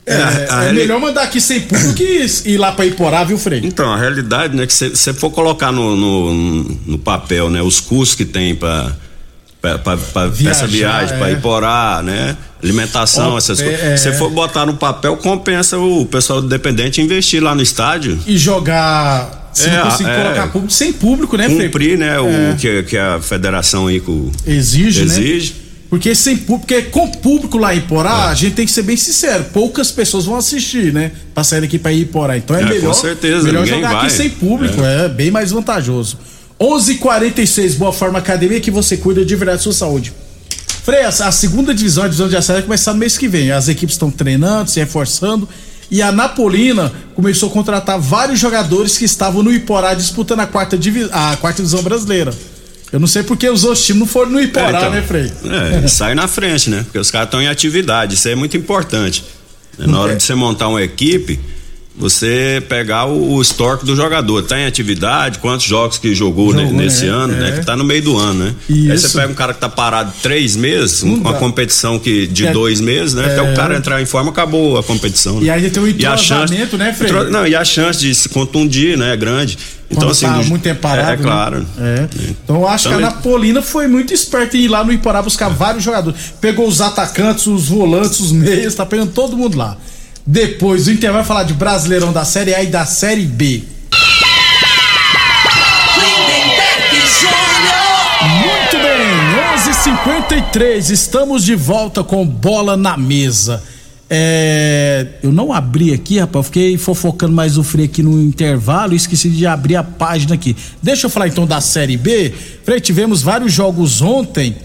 é, 0.06 0.14
É, 0.14 0.68
é 0.68 0.72
melhor 0.72 1.00
mandar 1.00 1.24
aqui 1.24 1.40
sem 1.40 1.60
público 1.62 1.94
que 1.94 2.24
ir 2.46 2.56
lá 2.56 2.70
para 2.70 2.86
Iporá, 2.86 3.24
viu, 3.24 3.36
Frei? 3.36 3.60
Então, 3.64 3.92
a 3.92 3.96
realidade, 3.96 4.56
né, 4.56 4.64
que 4.64 4.72
se 4.72 4.90
você 4.90 5.12
for 5.12 5.30
colocar 5.30 5.72
no, 5.72 5.96
no, 5.96 6.32
no 6.86 6.98
papel, 6.98 7.50
né, 7.50 7.60
os 7.60 7.80
custos 7.80 8.14
que 8.14 8.24
tem 8.24 8.54
para 8.54 8.94
Viajar, 10.32 10.50
essa 10.50 10.66
viagem, 10.68 11.18
para 11.18 11.30
é. 11.30 11.32
Iporá, 11.32 12.00
né, 12.04 12.36
alimentação, 12.62 13.32
Ó, 13.32 13.38
essas 13.38 13.58
é, 13.58 13.64
coisas. 13.64 13.82
é. 13.82 13.96
Se 13.96 14.04
você 14.04 14.12
for 14.12 14.30
botar 14.30 14.64
no 14.64 14.74
papel, 14.74 15.16
compensa 15.16 15.76
o 15.76 16.06
pessoal 16.06 16.40
Dependente 16.40 17.02
investir 17.02 17.42
lá 17.42 17.52
no 17.52 17.62
estádio. 17.62 18.16
E 18.28 18.38
jogar. 18.38 19.45
Se 19.56 19.68
É, 19.70 19.76
não 19.78 19.84
conseguir 19.90 20.10
é. 20.10 20.22
colocar 20.22 20.46
público, 20.48 20.72
sem 20.72 20.92
público, 20.92 21.36
né? 21.38 21.48
Cumprir, 21.48 21.96
né, 21.96 22.16
É. 22.16 22.52
o 22.52 22.56
que, 22.56 22.82
que 22.82 22.96
a 22.98 23.18
federação 23.22 23.86
aí 23.86 24.00
com, 24.00 24.30
Exige, 24.46 25.00
né? 25.06 25.06
exige. 25.06 25.54
Porque 25.88 26.14
sem 26.14 26.36
público, 26.36 26.66
porque 26.66 26.82
com 26.90 27.08
público 27.10 27.56
lá 27.56 27.74
em 27.74 27.80
Porá, 27.80 28.26
a 28.28 28.34
gente 28.34 28.54
tem 28.54 28.66
que 28.66 28.72
ser 28.72 28.82
bem 28.82 28.96
sincero, 28.98 29.44
poucas 29.54 29.90
pessoas 29.90 30.26
vão 30.26 30.36
assistir, 30.36 30.92
né? 30.92 31.10
Pra 31.32 31.42
sair 31.42 31.64
aqui 31.64 31.78
pra 31.78 31.90
ir 31.90 32.02
em 32.02 32.06
Porá. 32.06 32.36
Então 32.36 32.54
é, 32.54 32.60
É, 32.60 32.64
com 32.66 32.68
melhor, 32.74 32.92
certeza, 32.92 33.44
melhor 33.44 33.64
jogar 33.66 33.92
vai. 33.92 34.06
aqui 34.06 34.12
sem 34.12 34.28
público, 34.28 34.82
é. 34.84 35.08
bem 35.08 35.30
mais 35.30 35.52
vantajoso. 35.52 36.18
11:46 36.60 37.74
Boa 37.76 37.92
Forma 37.92 38.18
Academia 38.18 38.60
que 38.60 38.70
você 38.70 38.96
cuida 38.96 39.24
de 39.24 39.34
verdade 39.36 39.58
da 39.58 39.62
sua 39.62 39.72
saúde. 39.72 40.12
Frei, 40.84 41.02
a, 41.02 41.08
a 41.08 41.32
segunda 41.32 41.74
divisão, 41.74 42.04
a 42.04 42.06
divisão 42.08 42.28
de 42.28 42.36
acesso 42.36 42.52
vai 42.54 42.62
começar 42.62 42.92
no 42.92 42.98
mês 42.98 43.16
que 43.16 43.26
vem. 43.26 43.50
As 43.50 43.68
equipes 43.68 43.94
estão 43.94 44.10
treinando, 44.10 44.70
se 44.70 44.78
reforçando. 44.80 45.48
E 45.90 46.02
a 46.02 46.10
Napolina 46.10 46.92
começou 47.14 47.48
a 47.48 47.52
contratar 47.52 47.98
vários 47.98 48.38
jogadores 48.40 48.98
que 48.98 49.04
estavam 49.04 49.42
no 49.42 49.52
Iporá 49.52 49.94
disputando 49.94 50.40
a 50.40 50.46
quarta, 50.46 50.76
divi 50.76 51.08
a 51.12 51.36
quarta 51.36 51.62
divisão 51.62 51.82
brasileira. 51.82 52.32
Eu 52.92 53.00
não 53.00 53.06
sei 53.06 53.22
porque 53.22 53.48
os 53.48 53.64
outros 53.64 53.84
times 53.84 54.00
não 54.00 54.06
foram 54.06 54.30
no 54.32 54.40
Iporá, 54.40 54.66
É, 54.66 54.70
então, 54.70 54.90
né, 54.90 55.02
Frei? 55.02 55.32
É, 55.84 55.88
sai 55.88 56.14
na 56.14 56.26
frente, 56.28 56.70
né? 56.70 56.82
Porque 56.84 56.98
os 56.98 57.10
caras 57.10 57.26
estão 57.28 57.40
em 57.42 57.48
atividade, 57.48 58.14
isso 58.14 58.28
é 58.28 58.34
muito 58.34 58.56
importante. 58.56 59.24
Na 59.78 60.00
hora 60.00 60.12
É. 60.12 60.16
de 60.16 60.22
você 60.22 60.34
montar 60.34 60.68
uma 60.68 60.82
equipe, 60.82 61.38
você 61.98 62.62
pegar 62.68 63.06
o, 63.06 63.34
o 63.36 63.42
histórico 63.42 63.86
do 63.86 63.96
jogador, 63.96 64.42
tá 64.42 64.58
em 64.60 64.66
atividade, 64.66 65.38
quantos 65.38 65.64
jogos 65.66 65.96
que 65.98 66.14
jogou, 66.14 66.52
né, 66.52 66.64
Jogou, 66.64 66.76
nesse 66.78 67.04
né? 67.06 67.10
ano, 67.10 67.34
É. 67.34 67.36
né? 67.38 67.52
Que 67.58 67.64
tá 67.64 67.74
no 67.74 67.84
meio 67.84 68.02
do 68.02 68.16
ano, 68.18 68.44
né? 68.44 68.54
Aí 68.68 68.94
Isso. 68.94 69.08
você 69.08 69.18
pega 69.18 69.32
um 69.32 69.34
cara 69.34 69.54
que 69.54 69.60
tá 69.60 69.68
parado 69.68 70.12
três 70.22 70.56
meses, 70.56 71.02
um- 71.02 71.14
uma 71.14 71.34
competição 71.34 71.98
que, 71.98 72.26
de 72.26 72.46
É. 72.46 72.52
dois 72.52 72.80
meses, 72.80 73.14
né? 73.14 73.24
Até 73.24 73.38
É. 73.38 73.52
o 73.52 73.54
cara 73.56 73.76
entrar 73.76 74.00
em 74.02 74.06
forma, 74.06 74.30
acabou 74.30 74.76
a 74.78 74.82
competição. 74.82 75.40
E 75.40 75.46
né? 75.46 75.50
aí 75.52 75.70
tem 75.70 75.82
um 75.82 75.86
E 75.86 75.98
chance- 76.00 76.24
entrosamento, 76.54 76.76
né? 76.76 76.94
Entro- 77.00 77.30
Não, 77.30 77.46
e 77.46 77.54
a 77.56 77.64
chance 77.64 78.00
de 78.00 78.14
se 78.14 78.28
contundir, 78.28 78.96
né, 78.98 79.12
é 79.14 79.16
grande. 79.16 79.56
Então, 79.90 80.08
assim. 80.08 80.26
tá 80.26 80.32
muito 80.42 80.62
tempo 80.62 80.80
parado. 80.80 81.08
É, 81.12 81.16
né? 81.16 81.22
claro. 81.22 81.66
É. 81.78 82.08
Então 82.44 82.56
eu 82.56 82.68
acho 82.68 82.88
que 82.88 82.94
a 82.94 82.96
Também- 82.98 83.06
Napolina 83.06 83.62
foi 83.62 83.86
muito 83.86 84.12
esperta 84.12 84.56
em 84.56 84.62
ir 84.62 84.68
lá 84.68 84.82
no 84.84 84.92
Iporá 84.92 85.22
buscar 85.22 85.48
vários 85.48 85.84
jogadores. 85.84 86.18
Pegou 86.40 86.66
os 86.66 86.80
atacantes, 86.80 87.46
os 87.46 87.68
volantes, 87.68 88.18
os 88.20 88.32
meias, 88.32 88.74
tá 88.74 88.84
pegando 88.84 89.12
todo 89.12 89.36
mundo 89.36 89.56
lá. 89.56 89.76
Depois 90.26 90.86
do 90.86 90.90
intervalo 90.90 91.18
vai 91.18 91.24
falar 91.24 91.44
de 91.44 91.54
Brasileirão 91.54 92.12
da 92.12 92.24
Série 92.24 92.52
A 92.52 92.60
e 92.60 92.66
da 92.66 92.84
Série 92.84 93.24
B. 93.24 93.62
Muito 98.40 98.76
bem, 98.76 99.06
11:53 99.54 100.90
estamos 100.90 101.44
de 101.44 101.54
volta 101.54 102.02
com 102.02 102.26
bola 102.26 102.76
na 102.76 102.96
mesa. 102.96 103.62
É, 104.10 105.06
eu 105.22 105.30
não 105.30 105.52
abri 105.52 105.92
aqui, 105.92 106.18
rapaz, 106.18 106.46
fiquei 106.46 106.76
fofocando 106.76 107.32
mais 107.32 107.56
o 107.56 107.62
Frei 107.62 107.84
aqui 107.84 108.02
no 108.02 108.20
intervalo 108.20 108.94
e 108.94 108.96
esqueci 108.96 109.28
de 109.30 109.46
abrir 109.46 109.76
a 109.76 109.84
página 109.84 110.34
aqui. 110.34 110.56
Deixa 110.82 111.06
eu 111.06 111.10
falar 111.10 111.28
então 111.28 111.46
da 111.46 111.60
Série 111.60 111.96
B. 111.96 112.32
Frei, 112.64 112.80
tivemos 112.80 113.22
vários 113.22 113.52
jogos 113.52 114.02
ontem. 114.02 114.56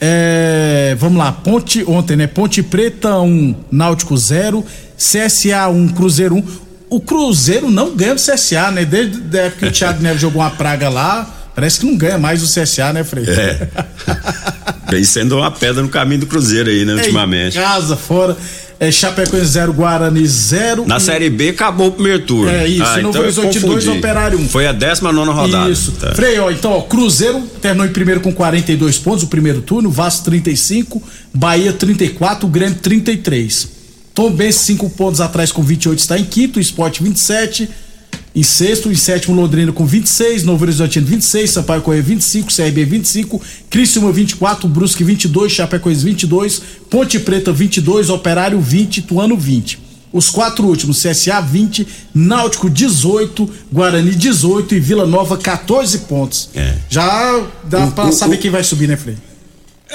É, 0.00 0.96
vamos 0.98 1.18
lá, 1.18 1.32
Ponte 1.32 1.84
ontem, 1.86 2.16
né? 2.16 2.26
Ponte 2.26 2.62
Preta 2.62 3.18
1, 3.20 3.54
Náutico 3.70 4.16
0, 4.16 4.64
CSA 4.96 5.68
1, 5.68 5.88
Cruzeiro 5.88 6.36
1. 6.36 6.44
O 6.90 7.00
Cruzeiro 7.00 7.70
não 7.70 7.94
ganha 7.96 8.14
do 8.14 8.20
CSA, 8.20 8.70
né? 8.70 8.84
Desde 8.84 9.38
a 9.38 9.42
época 9.42 9.66
que 9.66 9.72
o 9.72 9.72
Thiago 9.72 10.02
Neves 10.02 10.20
jogou 10.20 10.40
uma 10.42 10.50
praga 10.50 10.88
lá, 10.88 11.48
parece 11.54 11.80
que 11.80 11.86
não 11.86 11.96
ganha 11.96 12.18
mais 12.18 12.42
o 12.42 12.46
CSA, 12.46 12.92
né, 12.92 13.02
Frei? 13.02 13.24
É. 13.28 13.68
Vem 14.90 15.02
sendo 15.02 15.36
uma 15.38 15.50
pedra 15.50 15.82
no 15.82 15.88
caminho 15.88 16.20
do 16.20 16.26
Cruzeiro 16.26 16.70
aí, 16.70 16.84
né, 16.84 16.94
ultimamente. 16.94 17.58
Em 17.58 17.60
casa, 17.60 17.96
fora. 17.96 18.36
É, 18.78 18.90
Chapecoense 18.90 19.46
0, 19.46 19.72
Guarani 19.72 20.26
0. 20.26 20.84
Na 20.86 20.98
Série 21.00 21.30
B 21.30 21.50
acabou 21.50 21.88
o 21.88 21.92
primeiro 21.92 22.22
turno. 22.24 22.50
É 22.50 22.66
isso, 22.66 22.82
Ah, 22.82 22.96
Novo 22.98 23.08
então 23.10 23.22
Horizonte 23.22 23.60
confundi. 23.60 23.86
2, 23.86 23.98
Operário 23.98 24.38
1. 24.40 24.48
Foi 24.48 24.66
a 24.66 24.72
19 24.72 25.30
rodada. 25.30 25.70
Isso. 25.70 25.92
Tá. 25.92 26.12
Frei, 26.14 26.38
ó, 26.38 26.50
então, 26.50 26.72
ó, 26.72 26.82
Cruzeiro 26.82 27.40
terminou 27.62 27.86
em 27.86 27.92
primeiro 27.92 28.20
com 28.20 28.32
42 28.32 28.98
pontos, 28.98 29.22
o 29.22 29.28
primeiro 29.28 29.62
turno, 29.62 29.90
Vasco 29.90 30.24
35, 30.24 31.02
Bahia 31.32 31.72
34, 31.72 32.46
o 32.46 32.50
Grêmio 32.50 32.76
33. 32.80 33.68
Tom 34.14 34.30
Benz 34.30 34.54
5 34.56 34.88
pontos 34.90 35.20
atrás 35.20 35.50
com 35.50 35.62
28 35.62 35.98
está 35.98 36.18
em 36.18 36.24
quinto, 36.24 36.58
o 36.58 36.62
Sport 36.62 37.00
27, 37.02 37.68
em 38.34 38.42
sexto, 38.42 38.90
em 38.90 38.94
sétimo 38.94 39.34
Londrina 39.34 39.72
com 39.72 39.84
26, 39.84 40.44
Novo 40.44 40.64
Horizontino 40.64 41.04
26, 41.06 41.50
Sampaio 41.50 41.82
Correia 41.82 42.02
25, 42.02 42.48
CRB 42.52 42.84
25, 42.84 43.40
Criciúma 43.68 44.12
24, 44.12 44.68
Brusque 44.68 45.02
22, 45.04 45.52
Chapecoense 45.52 46.04
22, 46.04 46.62
Ponte 46.88 47.18
Preta 47.18 47.52
22, 47.52 48.08
Operário 48.10 48.60
20, 48.60 49.02
Tuano 49.02 49.36
20. 49.36 49.82
Os 50.12 50.30
quatro 50.30 50.64
últimos, 50.68 51.02
CSA 51.02 51.40
20, 51.40 51.86
Náutico 52.14 52.70
18, 52.70 53.50
Guarani 53.72 54.12
18 54.12 54.76
e 54.76 54.78
Vila 54.80 55.06
Nova 55.08 55.36
14 55.36 55.98
pontos. 56.00 56.50
É. 56.54 56.76
Já 56.88 57.42
dá 57.64 57.86
O- 57.86 57.90
pra 57.90 58.04
o- 58.06 58.12
saber 58.12 58.36
o- 58.36 58.38
quem 58.38 58.48
vai 58.50 58.62
subir, 58.62 58.86
né, 58.86 58.96
Frei? 58.96 59.16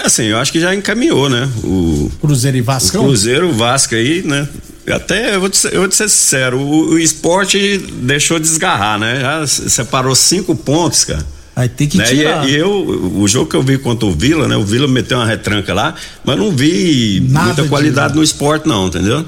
É 0.02 0.06
assim, 0.06 0.24
eu 0.24 0.38
acho 0.38 0.52
que 0.52 0.60
já 0.60 0.74
encaminhou, 0.74 1.30
né? 1.30 1.50
O, 1.64 2.10
Cruzeiro 2.22 2.58
e 2.58 2.62
o 2.62 2.64
Vascão? 2.64 3.04
Cruzeiro, 3.04 3.52
Vasco 3.54 3.96
aí, 3.96 4.22
né? 4.24 4.48
Até, 4.90 5.36
eu 5.36 5.40
vou 5.40 5.50
te, 5.50 5.58
ser- 5.58 5.74
eu 5.74 5.82
vou 5.82 5.88
te 5.90 5.96
ser 5.96 6.10
sincero, 6.10 6.58
o, 6.60 6.92
o 6.94 7.00
esporte 7.00 7.78
deixou 8.02 8.40
desgarrar, 8.40 8.98
né? 8.98 9.20
Já 9.20 9.46
se- 9.48 9.70
separou 9.70 10.16
cinco 10.16 10.56
pontos, 10.56 11.04
cara. 11.06 11.26
Aí 11.56 11.68
tem 11.68 11.88
que 11.88 11.98
Né? 11.98 12.06
tirar. 12.06 12.48
E, 12.48 12.52
e 12.54 12.56
eu, 12.56 12.72
o 13.16 13.28
jogo 13.28 13.50
que 13.50 13.56
eu 13.56 13.62
vi 13.62 13.78
contra 13.78 14.08
o 14.08 14.12
Vila, 14.14 14.48
né? 14.48 14.56
O 14.56 14.64
Vila 14.64 14.88
meteu 14.88 15.18
uma 15.18 15.26
retranca 15.28 15.74
lá, 15.74 15.94
mas 16.24 16.38
não 16.38 16.52
vi 16.52 17.22
Nada 17.30 17.46
muita 17.48 17.64
de- 17.64 17.70
qualidade 17.70 18.16
no 18.16 18.24
esporte, 18.24 18.68
não, 18.68 18.88
entendeu? 18.88 19.26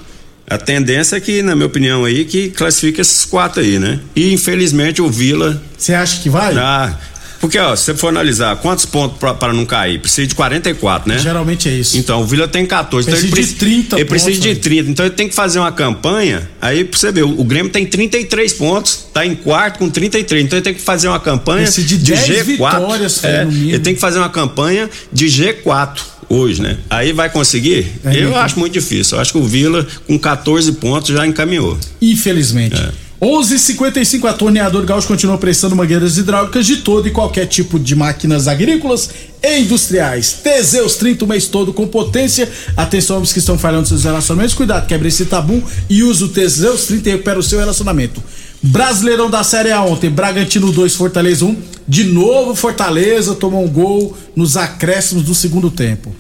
A 0.49 0.57
tendência 0.57 1.15
é 1.15 1.19
que, 1.19 1.41
na 1.41 1.55
minha 1.55 1.67
opinião, 1.67 2.03
aí, 2.05 2.25
que 2.25 2.49
classifica 2.49 3.01
esses 3.01 3.23
quatro 3.25 3.61
aí, 3.61 3.77
né? 3.77 3.99
E 4.15 4.33
infelizmente 4.33 5.01
o 5.01 5.09
Vila. 5.09 5.61
Você 5.77 5.93
acha 5.93 6.21
que 6.21 6.29
vai? 6.29 6.53
Ah, 6.57 6.97
porque, 7.41 7.57
ó, 7.59 7.75
se 7.75 7.83
você 7.85 7.95
for 7.95 8.07
analisar 8.09 8.55
quantos 8.57 8.85
pontos 8.85 9.17
pra- 9.17 9.33
para 9.33 9.51
não 9.51 9.65
cair, 9.65 9.99
precisa 9.99 10.25
de 10.27 10.35
44, 10.35 11.09
né? 11.09 11.17
Geralmente 11.19 11.67
é 11.67 11.73
isso. 11.73 11.97
Então, 11.97 12.21
o 12.21 12.25
Vila 12.25 12.47
tem 12.47 12.65
14. 12.65 13.09
então 13.09 13.19
Precisa 13.19 13.39
ele 13.41 13.47
de 13.47 13.55
30 13.55 13.95
Ele 13.97 14.05
precisa 14.05 14.31
pontos, 14.31 14.43
de 14.43 14.49
né? 14.53 14.55
30. 14.61 14.89
Então 14.91 15.05
ele 15.05 15.15
tem 15.15 15.27
que 15.27 15.35
fazer 15.35 15.59
uma 15.59 15.71
campanha. 15.71 16.47
Aí 16.61 16.83
pra 16.85 16.97
você 16.97 17.11
ver, 17.11 17.23
o, 17.23 17.41
o 17.41 17.43
Grêmio 17.43 17.71
tem 17.71 17.85
33 17.85 18.53
pontos, 18.53 19.07
tá 19.13 19.25
em 19.25 19.33
quarto 19.35 19.79
com 19.79 19.89
33. 19.89 20.45
Então 20.45 20.57
ele 20.57 20.63
tem 20.63 20.73
que 20.73 20.81
fazer 20.81 21.07
uma 21.07 21.19
campanha 21.19 21.63
Precisa 21.63 21.87
de 21.87 21.97
de 21.97 22.11
10 22.13 22.27
G4. 22.27 22.45
vitórias, 22.45 23.23
é, 23.23 23.41
ele 23.43 23.79
tem 23.79 23.93
que 23.95 23.99
fazer 23.99 24.19
uma 24.19 24.29
campanha 24.29 24.89
de 25.11 25.25
G4 25.25 25.99
hoje, 26.29 26.61
né? 26.61 26.77
Aí 26.89 27.11
vai 27.11 27.29
conseguir? 27.29 27.87
É, 28.05 28.15
eu 28.15 28.29
então. 28.29 28.37
acho 28.37 28.57
muito 28.59 28.73
difícil. 28.73 29.17
Eu 29.17 29.21
acho 29.21 29.31
que 29.33 29.37
o 29.37 29.43
Vila, 29.43 29.85
com 30.07 30.17
14 30.17 30.71
pontos, 30.73 31.09
já 31.13 31.25
encaminhou. 31.27 31.77
Infelizmente. 32.01 32.75
É. 32.75 32.89
11:55 33.21 34.27
a 34.27 34.33
torneador 34.33 34.83
Gaúcho 34.83 35.07
continua 35.07 35.37
prestando 35.37 35.75
mangueiras 35.75 36.17
hidráulicas 36.17 36.65
de 36.65 36.77
todo 36.77 37.07
e 37.07 37.11
qualquer 37.11 37.45
tipo 37.45 37.77
de 37.77 37.95
máquinas 37.95 38.47
agrícolas 38.47 39.11
e 39.43 39.59
industriais. 39.59 40.39
Teseus 40.43 40.95
30 40.95 41.25
o 41.25 41.27
mês 41.27 41.47
todo 41.47 41.71
com 41.71 41.85
potência. 41.85 42.49
Atenção, 42.75 43.17
homens 43.17 43.31
que 43.31 43.37
estão 43.37 43.59
falhando 43.59 43.87
seus 43.87 44.05
relacionamentos. 44.05 44.55
Cuidado, 44.55 44.87
quebre 44.87 45.09
esse 45.09 45.25
tabu 45.25 45.61
e 45.87 46.01
use 46.01 46.23
o 46.23 46.29
Teseus 46.29 46.85
30 46.87 47.09
e 47.09 47.11
recupera 47.11 47.37
o 47.37 47.43
seu 47.43 47.59
relacionamento. 47.59 48.23
Brasileirão 48.59 49.29
da 49.29 49.43
Série 49.43 49.71
A 49.71 49.83
ontem, 49.83 50.09
Bragantino 50.09 50.71
2, 50.71 50.95
Fortaleza 50.95 51.45
1. 51.45 51.55
De 51.87 52.05
novo, 52.05 52.55
Fortaleza 52.55 53.35
tomou 53.35 53.63
um 53.63 53.69
gol 53.69 54.17
nos 54.35 54.57
acréscimos 54.57 55.23
do 55.23 55.35
segundo 55.35 55.69
tempo. 55.69 56.15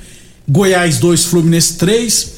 Goiás 0.47 0.99
2, 0.99 1.25
Fluminense 1.25 1.77
3. 1.77 2.31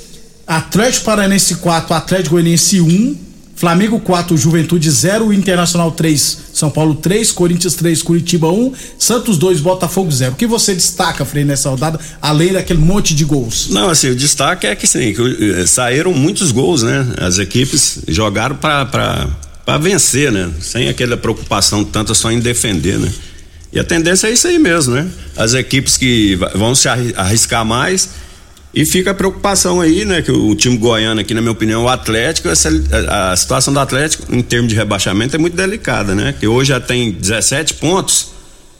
Atlético 0.47 1.05
Paranense 1.05 1.55
4, 1.55 1.93
Atlético 1.93 2.35
Goianiense 2.35 2.79
1. 2.79 3.32
Flamengo 3.63 3.97
4, 3.97 4.35
Juventude 4.35 4.91
0, 4.91 5.31
Internacional 5.31 5.89
3, 5.89 6.37
São 6.53 6.69
Paulo 6.69 6.95
3, 6.95 7.31
Corinthians 7.31 7.75
3, 7.75 8.03
Curitiba 8.03 8.51
1, 8.51 8.73
Santos 8.99 9.37
2, 9.37 9.61
Botafogo 9.61 10.11
0. 10.11 10.33
O 10.33 10.35
que 10.35 10.45
você 10.45 10.75
destaca, 10.75 11.23
Frei, 11.23 11.45
nessa 11.45 11.69
rodada, 11.69 11.97
além 12.21 12.51
daquele 12.51 12.79
monte 12.79 13.15
de 13.15 13.23
gols? 13.23 13.69
Não, 13.69 13.89
assim, 13.89 14.09
o 14.09 14.15
destaque 14.17 14.67
é 14.67 14.75
que, 14.75 14.85
sim, 14.85 15.13
que 15.13 15.61
eh, 15.61 15.65
saíram 15.65 16.11
muitos 16.11 16.51
gols, 16.51 16.83
né? 16.83 17.07
As 17.17 17.39
equipes 17.39 17.99
jogaram 18.05 18.57
para 18.57 19.77
vencer, 19.79 20.29
né? 20.29 20.51
Sem 20.59 20.89
aquela 20.89 21.15
preocupação 21.15 21.85
tanta 21.85 22.13
só 22.13 22.29
em 22.29 22.41
defender, 22.41 22.99
né? 22.99 23.09
E 23.71 23.79
a 23.79 23.83
tendência 23.85 24.27
é 24.27 24.31
isso 24.33 24.45
aí 24.45 24.59
mesmo, 24.59 24.93
né? 24.93 25.07
As 25.37 25.53
equipes 25.53 25.95
que 25.95 26.37
vão 26.53 26.75
se 26.75 26.89
arriscar 26.89 27.63
mais 27.63 28.09
e 28.73 28.85
fica 28.85 29.11
a 29.11 29.13
preocupação 29.13 29.79
aí, 29.79 30.03
né? 30.03 30.21
Que 30.21 30.31
o 30.31 30.55
time 30.55 30.77
goiano 30.77 31.21
aqui, 31.21 31.33
na 31.33 31.41
minha 31.41 31.51
opinião, 31.51 31.83
o 31.83 31.87
Atlético, 31.87 32.49
essa, 32.49 32.69
a, 33.07 33.31
a, 33.31 33.35
situação 33.35 33.71
do 33.71 33.79
Atlético 33.79 34.33
em 34.33 34.41
termos 34.41 34.69
de 34.69 34.75
rebaixamento 34.75 35.35
é 35.35 35.39
muito 35.39 35.55
delicada, 35.55 36.15
né? 36.15 36.33
Que 36.39 36.47
hoje 36.47 36.69
já 36.69 36.79
tem 36.79 37.11
17 37.11 37.75
pontos, 37.75 38.29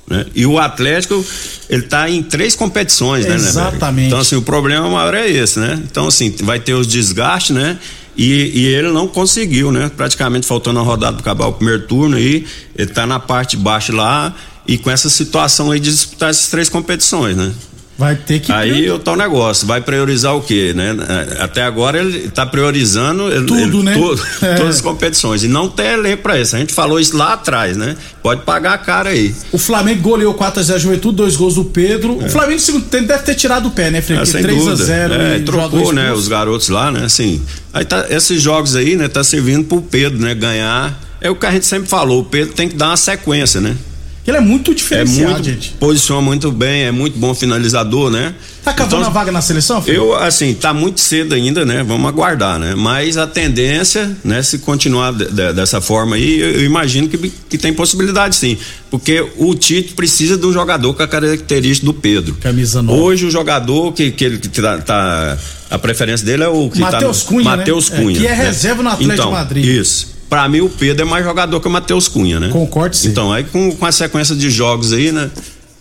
né? 0.08 0.26
E 0.34 0.48
o 0.48 0.58
Atlético, 0.58 1.24
ele 1.70 1.84
tá 1.84 2.10
em 2.10 2.24
três 2.24 2.56
competições, 2.56 3.28
né? 3.28 3.36
Exatamente. 3.36 4.02
Né, 4.02 4.08
então, 4.08 4.20
assim, 4.20 4.36
o 4.36 4.42
problema 4.42 4.90
maior 4.90 5.14
é 5.14 5.30
esse, 5.30 5.60
né? 5.60 5.80
Então, 5.84 6.08
assim, 6.08 6.34
vai 6.42 6.60
ter 6.60 6.74
os 6.74 6.88
desgastes, 6.88 7.56
né? 7.56 7.78
E, 8.18 8.52
e, 8.54 8.66
ele 8.66 8.92
não 8.92 9.08
conseguiu, 9.08 9.72
né? 9.72 9.92
Praticamente 9.96 10.48
faltando 10.48 10.80
a 10.80 10.84
rodada 10.84 11.14
para 11.14 11.22
acabar 11.22 11.48
o 11.48 11.54
primeiro 11.54 11.84
turno 11.84 12.18
aí, 12.18 12.46
ele 12.76 12.92
tá 12.92 13.06
na 13.06 13.20
parte 13.20 13.58
de 13.58 13.64
baixo 13.64 13.92
lá 13.92 14.36
e 14.68 14.78
com 14.78 14.90
essa 14.90 15.10
situação 15.10 15.72
aí 15.72 15.80
de 15.80 15.92
disputar 15.92 16.30
essas 16.30 16.48
três 16.48 16.68
competições, 16.70 17.36
né? 17.36 17.52
Vai 17.98 18.16
ter 18.16 18.40
que. 18.40 18.52
Aí 18.52 18.90
o 18.90 18.98
tal 18.98 19.16
negócio, 19.16 19.68
vai 19.68 19.80
priorizar 19.80 20.36
o 20.36 20.42
quê, 20.42 20.74
né? 20.76 20.96
Até 21.40 21.62
agora 21.62 22.00
ele 22.00 22.26
está 22.26 22.46
priorizando 22.46 23.30
tudo, 23.46 23.60
ele, 23.60 23.84
né? 23.84 23.94
Tudo, 23.94 24.22
é. 24.42 24.56
Todas 24.58 24.76
as 24.76 24.82
competições. 24.82 25.44
E 25.44 25.48
não 25.48 25.70
tem 25.70 25.88
elenco 25.88 26.24
para 26.24 26.40
isso. 26.40 26.56
A 26.56 26.60
gente 26.60 26.74
falou 26.74 27.00
isso 27.00 27.16
lá 27.16 27.34
atrás, 27.34 27.78
né? 27.78 27.96
Pode 28.24 28.42
pagar 28.42 28.74
a 28.74 28.78
cara 28.80 29.10
aí. 29.10 29.34
O 29.52 29.60
Flamengo 29.60 30.02
goleou 30.02 30.34
4 30.34 30.60
a 30.60 30.64
0 30.64 30.76
a 30.76 30.80
Juventude, 30.80 31.18
dois 31.18 31.36
gols 31.36 31.56
do 31.56 31.66
Pedro. 31.66 32.20
É. 32.22 32.26
O 32.26 32.30
Flamengo 32.30 32.56
no 32.56 32.60
segundo 32.60 32.86
tempo 32.86 33.08
deve 33.08 33.24
ter 33.24 33.36
tirado 33.36 33.68
o 33.68 33.72
pé, 33.72 33.92
né, 33.92 34.02
Felipe? 34.02 34.38
É, 34.38 34.42
3 34.42 34.68
a 34.68 34.76
0 34.76 35.14
é, 35.14 35.40
trocou, 35.40 35.94
né? 35.94 36.12
Os 36.12 36.28
garotos 36.28 36.70
lá, 36.70 36.92
né? 36.92 37.06
Assim. 37.06 37.42
Aí 37.72 37.86
tá, 37.86 38.08
esses 38.10 38.42
jogos 38.42 38.76
aí, 38.76 38.96
né? 38.96 39.08
Tá 39.08 39.24
servindo 39.24 39.66
pro 39.66 39.82
Pedro, 39.82 40.20
né? 40.20 40.34
Ganhar. 40.34 41.00
É 41.22 41.30
o 41.30 41.36
que 41.36 41.46
a 41.46 41.52
gente 41.52 41.66
sempre 41.66 41.88
falou, 41.88 42.22
o 42.22 42.26
Pedro 42.26 42.54
tem 42.54 42.68
que 42.68 42.76
dar 42.76 42.88
uma 42.88 42.98
sequência, 42.98 43.62
né? 43.62 43.78
Ele 44.25 44.38
é 44.38 44.39
muito 44.39 44.74
diferenciado, 44.74 45.32
é 45.32 45.34
muito, 45.34 45.46
gente. 45.46 45.70
Posiciona 45.80 46.22
muito 46.22 46.50
bem, 46.50 46.84
é 46.84 46.92
muito 46.92 47.20
bom 47.20 47.36
finalizador, 47.36 48.10
né? 48.10 48.34
Tá 48.63 48.72
cavando 48.72 48.96
então, 48.96 49.10
a 49.10 49.13
vaga 49.13 49.34
na 49.34 49.42
seleção, 49.42 49.82
filho? 49.82 49.98
Eu, 49.98 50.15
assim, 50.15 50.53
tá 50.53 50.74
muito 50.74 51.01
cedo 51.01 51.36
ainda, 51.36 51.65
né? 51.65 51.84
Vamos 51.84 52.08
aguardar, 52.08 52.58
né? 52.58 52.74
Mas 52.74 53.18
a 53.18 53.27
tendência, 53.27 54.15
né, 54.24 54.42
se 54.42 54.60
continuar 54.60 55.12
de, 55.12 55.25
de, 55.25 55.51
dessa 55.51 55.82
forma 55.82 56.15
aí, 56.15 56.39
eu, 56.39 56.51
eu 56.51 56.63
imagino 56.63 57.10
que, 57.10 57.18
que 57.50 57.58
tem 57.58 57.74
possibilidade 57.74 58.38
sim. 58.38 58.58
Porque 58.89 59.25
o 59.38 59.53
Tite 59.56 59.94
precisa 59.94 60.38
de 60.38 60.46
um 60.46 60.53
jogador 60.53 60.94
com 60.94 61.03
a 61.03 61.08
característica 61.08 61.86
do 61.86 61.94
Pedro. 61.94 62.36
Camisa 62.36 62.82
nova. 62.82 63.01
Hoje 63.01 63.25
o 63.25 63.32
jogador 63.32 63.92
que, 63.92 64.10
que 64.12 64.24
ele 64.24 64.38
que 64.38 64.48
tá, 64.48 64.77
tá 64.77 65.38
a 65.70 65.77
preferência 65.77 66.25
dele 66.25 66.44
é 66.44 66.48
o 66.48 66.70
que 66.70 66.80
Mateus 66.80 67.24
tá 67.24 67.27
Cunha, 67.27 67.44
Matheus 67.44 67.89
né? 67.89 67.98
Cunha. 67.98 68.18
É, 68.18 68.22
que 68.22 68.27
é 68.27 68.34
reserva 68.34 68.82
no 68.82 68.89
Atlético 68.89 69.13
então, 69.13 69.32
Madrid. 69.32 69.65
Isso 69.65 70.12
para 70.34 70.50
mim 70.50 70.62
o 70.62 70.69
Pedro 70.69 71.06
é 71.06 71.08
mais 71.08 71.24
jogador 71.24 71.60
que 71.60 71.67
o 71.67 71.69
Matheus 71.69 72.08
Cunha, 72.08 72.39
né? 72.39 72.50
Concordo 72.50 72.96
sim. 72.96 73.10
Então, 73.10 73.32
aí 73.32 73.43
com, 73.43 73.72
com 73.76 73.86
a 73.86 73.91
sequência 73.91 74.36
de 74.36 74.50
jogos 74.50 74.91
aí, 74.91 75.12
né? 75.12 75.30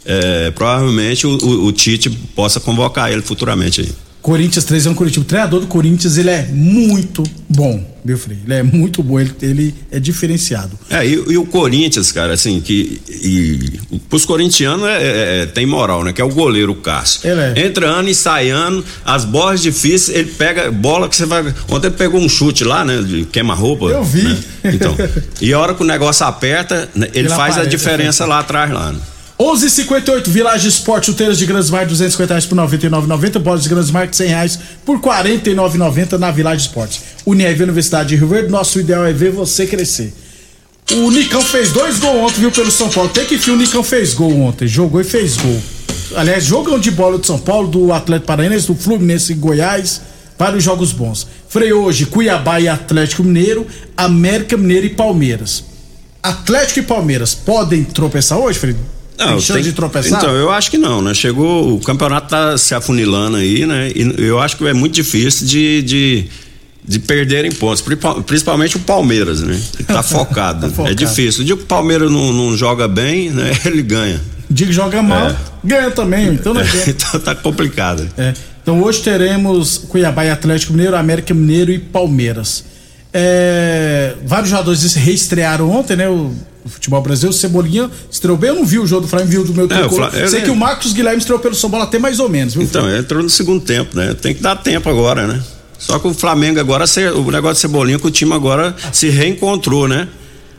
É, 0.05 0.51
provavelmente 0.51 1.27
o, 1.27 1.31
o, 1.31 1.65
o, 1.69 1.73
Tite 1.73 2.11
possa 2.11 2.61
convocar 2.61 3.11
ele 3.11 3.23
futuramente 3.23 3.81
aí. 3.81 3.89
Corinthians 4.23 4.65
3 4.65 4.87
é 4.87 4.91
um 4.91 4.95
Curitiba. 4.95 5.25
O 5.25 5.29
treinador 5.29 5.61
do 5.61 5.67
Corinthians, 5.67 6.17
ele 6.17 6.31
é 6.31 6.47
muito 6.49 7.25
bom, 7.49 7.85
meu 8.05 8.17
filho. 8.17 8.39
Ele 8.45 8.55
é 8.55 8.63
muito 8.63 9.03
bom, 9.03 9.19
ele, 9.19 9.35
ele 9.43 9.75
é 9.91 9.99
diferenciado. 9.99 10.79
É, 10.89 11.05
e, 11.05 11.11
e, 11.11 11.37
o 11.37 11.45
Corinthians, 11.45 12.13
cara, 12.13 12.33
assim, 12.33 12.61
que. 12.61 13.03
E, 13.09 13.99
pros 14.09 14.25
corintianos 14.25 14.87
é, 14.87 15.03
é, 15.03 15.43
é 15.43 15.47
tem 15.47 15.67
moral, 15.67 16.05
né? 16.05 16.13
Que 16.13 16.23
é 16.23 16.25
o 16.25 16.29
goleiro, 16.29 16.73
Cássio. 16.77 17.29
Ele 17.29 17.41
é. 17.41 17.67
Entra 17.67 17.89
ano 17.89 18.09
e 18.09 18.15
sai 18.15 18.49
ano, 18.49 18.85
as 19.05 19.25
bolas 19.25 19.61
difíceis, 19.61 20.17
ele 20.17 20.31
pega 20.31 20.71
bola 20.71 21.09
que 21.09 21.17
você 21.17 21.27
vai. 21.27 21.43
Ontem 21.69 21.89
ele 21.89 21.97
pegou 21.97 22.21
um 22.21 22.29
chute 22.29 22.63
lá, 22.63 22.85
né? 22.85 23.03
De 23.03 23.25
queima-roupa. 23.25 23.87
Eu 23.87 24.05
vi. 24.05 24.23
Né? 24.23 24.39
Então. 24.65 24.97
e 25.41 25.53
a 25.53 25.59
hora 25.59 25.75
que 25.75 25.83
o 25.83 25.87
negócio 25.87 26.25
aperta, 26.25 26.89
né, 26.95 27.09
ele, 27.13 27.27
ele 27.27 27.29
faz 27.29 27.55
aparece, 27.55 27.61
a 27.61 27.65
diferença 27.65 28.25
lá 28.25 28.39
atrás, 28.39 28.71
lá. 28.71 28.93
Né? 28.93 29.01
11:58 29.43 30.29
Village 30.31 30.69
Esporte, 30.69 31.07
chuteiras 31.07 31.37
de 31.37 31.45
Grandes 31.47 31.69
Mar 31.69 31.85
250 31.85 32.33
reais 32.33 32.47
por 32.47 32.57
99,90, 32.57 33.41
bolas 33.41 33.65
de 33.65 33.69
Grandes 33.69 33.91
Mar 33.91 34.09
100 34.13 34.29
reais 34.29 34.59
por 34.87 35.01
49,90 35.01 36.17
na 36.17 36.31
Village 36.31 36.63
Esporte. 36.63 37.03
Unieve 37.27 37.65
Universidade 37.65 38.11
de 38.11 38.17
Rio 38.17 38.29
Verde, 38.29 38.53
nosso 38.53 38.79
ideal 38.79 39.05
é 39.05 39.13
ver 39.13 39.33
você 39.33 39.67
crescer. 39.67 40.15
O 40.93 41.11
Nicão 41.11 41.43
fez 41.43 41.73
dois 41.73 41.99
gols 41.99 42.31
ontem, 42.31 42.41
viu, 42.41 42.53
pelo 42.53 42.71
São 42.71 42.89
Paulo. 42.89 43.11
Tem 43.11 43.25
que 43.25 43.37
fio, 43.37 43.55
o 43.55 43.57
Nicão 43.57 43.83
fez 43.83 44.15
gol 44.15 44.33
ontem, 44.43 44.69
jogou 44.69 45.01
e 45.01 45.05
fez 45.05 45.37
gol. 45.37 45.61
Aliás, 46.15 46.45
jogão 46.45 46.79
de 46.79 46.93
bola 46.93 47.19
do 47.19 47.27
São 47.27 47.39
Paulo, 47.39 47.67
do 47.67 47.93
Atlético 47.93 48.29
Paranaense, 48.29 48.69
do 48.69 48.77
Fluminense 48.77 49.33
e 49.33 49.35
Goiás, 49.35 50.03
vários 50.39 50.63
jogos 50.63 50.93
bons. 50.93 51.27
Freio 51.49 51.83
hoje, 51.83 52.07
Cuiabá 52.07 52.61
e 52.61 52.69
Atlético 52.69 53.25
Mineiro, 53.25 53.67
América 53.97 54.57
Mineiro 54.57 54.87
e 54.87 54.91
Palmeiras. 54.91 55.65
Atlético 56.23 56.79
e 56.79 56.83
Palmeiras 56.83 57.35
podem 57.35 57.83
tropeçar 57.83 58.39
hoje, 58.39 58.61
Freio? 58.61 59.02
Não, 59.27 59.33
tem 59.33 59.41
chance 59.41 59.63
de 59.63 59.73
tropeçar? 59.73 60.19
Então, 60.19 60.35
eu 60.35 60.51
acho 60.51 60.71
que 60.71 60.79
não, 60.79 61.03
né? 61.03 61.15
Chegou, 61.15 61.75
o 61.75 61.81
campeonato 61.81 62.29
tá 62.29 62.57
se 62.59 62.75
afunilando 62.75 63.37
aí, 63.37 63.67
né? 63.67 63.91
E 63.95 64.15
eu 64.19 64.41
acho 64.41 64.57
que 64.57 64.67
é 64.67 64.73
muito 64.73 64.95
difícil 64.95 65.47
de, 65.47 65.83
de, 65.83 66.27
de 66.85 66.99
perderem 66.99 67.53
pontos, 67.53 67.83
principalmente 68.27 68.77
o 68.77 68.81
Palmeiras, 68.81 69.41
né? 69.41 69.61
Que 69.77 69.85
tá 69.85 70.03
focado. 70.05 70.69
tá 70.69 70.75
focado. 70.75 70.91
É 70.91 70.95
difícil. 70.95 71.43
O 71.43 71.45
dia 71.45 71.57
que 71.57 71.63
o 71.63 71.67
Palmeiras 71.67 72.11
não, 72.11 72.33
não 72.33 72.57
joga 72.57 72.87
bem, 72.89 73.31
né? 73.31 73.53
Ele 73.65 73.83
ganha. 73.83 74.21
O 74.51 74.55
dia 74.55 74.67
que 74.67 74.73
joga 74.73 75.03
mal, 75.03 75.31
é. 75.31 75.37
ganha 75.65 75.91
também, 75.91 76.29
então 76.35 76.53
não 76.53 76.61
é. 76.63 76.67
então 76.87 77.21
tá 77.21 77.35
complicado. 77.35 78.09
É. 78.19 78.35
Então 78.63 78.83
hoje 78.83 79.01
teremos 79.01 79.79
Cuiabá 79.79 80.25
e 80.25 80.31
Atlético 80.31 80.73
Mineiro, 80.73 80.97
América 80.97 81.35
Mineiro 81.35 81.73
e 81.73 81.79
Palmeiras. 81.79 82.65
É, 83.13 84.15
vários 84.25 84.49
jogadores 84.49 84.95
reestrearam 84.95 85.71
ontem, 85.71 85.97
né? 85.97 86.09
O, 86.09 86.33
o 86.65 86.69
futebol 86.69 87.01
brasileiro, 87.03 87.35
o 87.35 87.39
Cebolinha 87.39 87.91
estreou 88.11 88.37
bem, 88.37 88.51
eu 88.51 88.57
não 88.57 88.65
vi 88.65 88.79
o 88.79 88.87
jogo 88.87 89.03
do 89.03 89.09
Flamengo, 89.09 89.31
vi 89.31 89.39
o 89.39 89.45
do 89.45 89.55
meu 89.55 89.67
é, 89.67 89.89
Fla... 89.89 90.29
Sei 90.29 90.41
é... 90.41 90.43
que 90.43 90.51
o 90.51 90.57
Marcos 90.57 90.93
Guilherme 90.93 91.19
estreou 91.19 91.41
pelo 91.41 91.55
São 91.55 91.71
Paulo 91.71 91.85
até 91.85 91.99
mais 91.99 92.21
ou 92.21 92.29
menos, 92.29 92.55
viu? 92.55 92.63
Então, 92.63 92.95
entrou 92.97 93.23
no 93.23 93.31
segundo 93.31 93.65
tempo, 93.65 93.97
né? 93.97 94.15
Tem 94.15 94.35
que 94.35 94.43
dar 94.43 94.57
tempo 94.57 94.89
agora, 94.89 95.27
né? 95.27 95.43
Só 95.79 95.99
que 95.99 96.07
o 96.07 96.15
Flamengo 96.15 96.61
agora, 96.61 96.85
o 97.17 97.31
negócio 97.31 97.55
de 97.55 97.61
Cebolinha, 97.61 97.99
que 97.99 98.07
o 98.07 98.11
time 98.11 98.33
agora 98.33 98.75
se 98.93 99.09
reencontrou, 99.09 99.89
né? 99.89 100.09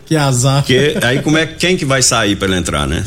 Que 0.05 0.17
azar. 0.17 0.63
Que, 0.63 0.97
aí 1.01 1.21
como 1.21 1.37
é 1.37 1.45
quem 1.45 1.77
que 1.77 1.85
vai 1.85 2.01
sair 2.01 2.35
para 2.35 2.49
ele 2.49 2.57
entrar, 2.57 2.85
né? 2.85 3.05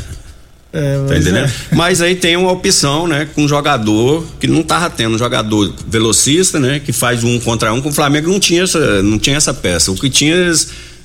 É, 0.72 0.98
tá 1.06 1.16
entendendo? 1.16 1.46
É. 1.46 1.50
Mas 1.72 2.02
aí 2.02 2.14
tem 2.14 2.36
uma 2.36 2.52
opção, 2.52 3.06
né, 3.06 3.26
com 3.34 3.44
um 3.44 3.48
jogador 3.48 4.26
que 4.38 4.46
não 4.46 4.62
tava 4.62 4.90
tendo, 4.90 5.14
um 5.14 5.18
jogador 5.18 5.72
velocista, 5.86 6.58
né, 6.58 6.80
que 6.84 6.92
faz 6.92 7.24
um 7.24 7.38
contra 7.40 7.72
um, 7.72 7.80
com 7.80 7.88
o 7.88 7.92
Flamengo 7.92 8.30
não 8.30 8.38
tinha 8.38 8.64
essa, 8.64 9.02
não 9.02 9.18
tinha 9.18 9.36
essa 9.36 9.54
peça. 9.54 9.90
O 9.90 9.94
que 9.94 10.10
tinha 10.10 10.52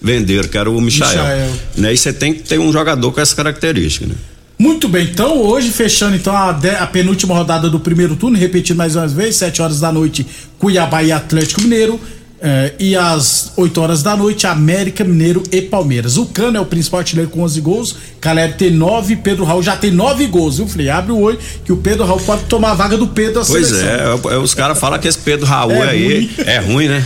eles 0.01 0.19
venderam, 0.19 0.47
que 0.47 0.57
era 0.57 0.69
o 0.69 0.81
Michael. 0.81 1.09
Michael. 1.09 1.51
Né? 1.77 1.93
E 1.93 1.97
você 1.97 2.11
tem 2.11 2.33
que 2.33 2.43
ter 2.43 2.59
um 2.59 2.71
jogador 2.71 3.11
com 3.11 3.21
essa 3.21 3.35
característica, 3.35 4.05
né? 4.05 4.15
Muito 4.57 4.87
bem, 4.87 5.07
então 5.11 5.39
hoje 5.39 5.71
fechando 5.71 6.15
então 6.15 6.37
a, 6.37 6.51
de, 6.51 6.69
a, 6.69 6.85
penúltima 6.85 7.33
rodada 7.33 7.67
do 7.67 7.79
primeiro 7.79 8.15
turno, 8.15 8.37
repetindo 8.37 8.77
mais 8.77 8.95
uma 8.95 9.07
vez, 9.07 9.35
7 9.37 9.59
horas 9.59 9.79
da 9.79 9.91
noite, 9.91 10.23
Cuiabá 10.59 11.01
e 11.01 11.11
Atlético 11.11 11.61
Mineiro. 11.61 11.99
Eh, 12.43 12.73
e 12.79 12.95
às 12.95 13.53
8 13.55 13.81
horas 13.81 14.01
da 14.01 14.17
noite, 14.17 14.47
América, 14.47 15.03
Mineiro 15.03 15.43
e 15.51 15.61
Palmeiras. 15.61 16.17
O 16.17 16.25
Cano 16.25 16.57
é 16.57 16.61
o 16.61 16.65
principal 16.65 16.99
artilheiro 16.99 17.29
com 17.29 17.41
11 17.41 17.61
gols. 17.61 17.95
Caleb 18.19 18.55
tem 18.55 18.71
9, 18.71 19.15
Pedro 19.17 19.45
Raul 19.45 19.61
já 19.61 19.75
tem 19.75 19.91
9 19.91 20.25
gols, 20.25 20.57
viu, 20.57 20.67
Falei, 20.67 20.89
abre 20.89 21.11
o 21.11 21.19
olho 21.19 21.37
que 21.63 21.71
o 21.71 21.77
Pedro 21.77 22.03
Raul 22.03 22.19
pode 22.19 22.45
tomar 22.45 22.71
a 22.71 22.73
vaga 22.73 22.97
do 22.97 23.07
Pedro 23.07 23.43
Pois 23.45 23.67
seleção. 23.67 23.87
é, 24.31 24.33
é 24.33 24.37
os 24.37 24.55
caras 24.55 24.79
falam 24.79 24.97
que 24.97 25.07
esse 25.07 25.19
Pedro 25.19 25.45
Raul 25.45 25.71
é 25.71 25.89
aí 25.89 26.05
ruim. 26.05 26.29
é 26.45 26.59
ruim, 26.59 26.87
né? 26.87 27.05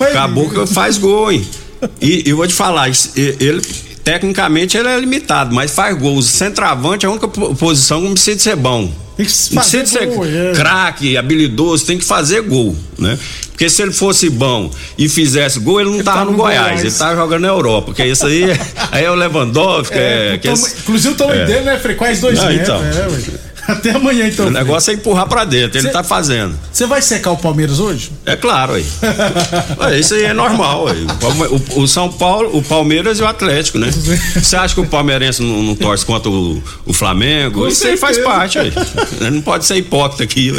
Acabou 0.00 0.48
que 0.48 0.66
faz 0.66 0.96
gol, 0.96 1.32
hein? 1.32 1.46
E 2.00 2.22
eu 2.26 2.36
vou 2.36 2.46
te 2.46 2.54
falar, 2.54 2.88
ele 3.16 3.62
tecnicamente 4.04 4.76
ele 4.76 4.88
é 4.88 5.00
limitado, 5.00 5.54
mas 5.54 5.72
faz 5.72 5.98
gols. 5.98 6.26
Centroavante 6.26 7.04
é 7.04 7.08
a 7.08 7.10
única 7.10 7.26
posição 7.28 8.02
que 8.02 8.12
precisa 8.12 8.38
ser 8.38 8.56
bom. 8.56 8.92
Não 9.18 9.24
precisa 9.62 9.86
ser 9.86 10.08
é. 10.08 10.52
craque, 10.54 11.16
habilidoso, 11.16 11.86
tem 11.86 11.98
que 11.98 12.04
fazer 12.04 12.42
gol, 12.42 12.76
né? 12.98 13.18
Porque 13.48 13.70
se 13.70 13.80
ele 13.80 13.92
fosse 13.92 14.28
bom 14.28 14.70
e 14.98 15.08
fizesse 15.08 15.58
gol, 15.58 15.80
ele 15.80 15.88
não 15.88 15.96
ele 15.96 16.04
tava 16.04 16.18
tá 16.18 16.24
no, 16.26 16.32
no 16.32 16.36
Goiás, 16.36 16.66
Goiás, 16.66 16.80
ele 16.82 16.90
tava 16.92 17.16
jogando 17.16 17.40
na 17.40 17.48
Europa. 17.48 17.86
Porque 17.86 18.04
isso 18.04 18.26
aí, 18.26 18.44
aí 18.92 19.04
é 19.04 19.10
o 19.10 19.14
Lewandowski. 19.14 19.96
É, 19.96 20.34
é, 20.34 20.38
que 20.38 20.48
esse, 20.48 20.76
inclusive 20.80 21.14
o 21.14 21.16
tamanho 21.16 21.40
é. 21.40 21.46
dele, 21.46 21.60
né, 21.62 21.78
Frequência 21.78 22.20
dois 22.20 22.38
não, 22.38 22.46
metros. 22.46 22.68
Então. 22.68 23.45
É, 23.68 23.72
Até 23.76 23.90
amanhã, 23.90 24.28
então. 24.28 24.46
O 24.46 24.50
negócio 24.50 24.90
é 24.90 24.94
empurrar 24.94 25.26
pra 25.26 25.44
dentro, 25.44 25.78
ele 25.78 25.88
cê, 25.88 25.92
tá 25.92 26.02
fazendo. 26.02 26.58
Você 26.72 26.86
vai 26.86 27.02
secar 27.02 27.30
o 27.30 27.36
Palmeiras 27.36 27.78
hoje? 27.78 28.10
É 28.24 28.36
claro, 28.36 28.74
aí. 28.74 28.86
isso 29.98 30.14
aí 30.14 30.24
é 30.24 30.32
normal, 30.32 30.88
aí. 30.88 31.06
O, 31.74 31.82
o, 31.82 31.88
São 31.88 32.10
Paulo, 32.10 32.56
o 32.56 32.62
Palmeiras 32.62 33.18
e 33.18 33.22
o 33.22 33.26
Atlético, 33.26 33.78
né? 33.78 33.90
Você 33.90 34.56
acha 34.56 34.74
que 34.74 34.80
o 34.80 34.86
palmeirense 34.86 35.42
não, 35.42 35.62
não 35.62 35.74
torce 35.74 36.04
contra 36.04 36.30
o, 36.30 36.62
o 36.84 36.92
Flamengo? 36.92 37.60
Com 37.60 37.68
isso 37.68 37.80
certeza. 37.80 38.06
aí 38.06 38.14
faz 38.14 38.24
parte, 38.24 38.58
aí. 38.58 38.72
Não 39.30 39.42
pode 39.42 39.64
ser 39.64 39.76
hipócrita 39.76 40.24
aqui. 40.24 40.50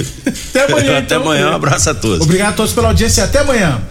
Até 0.49 0.65
amanhã, 0.65 0.97
Até 0.97 1.15
então, 1.15 1.21
amanhã, 1.21 1.51
um 1.51 1.55
abraço 1.55 1.89
a 1.89 1.95
todos. 1.95 2.21
Obrigado 2.21 2.49
a 2.49 2.53
todos 2.53 2.73
pela 2.73 2.89
audiência 2.89 3.21
e 3.21 3.23
até 3.23 3.39
amanhã. 3.39 3.81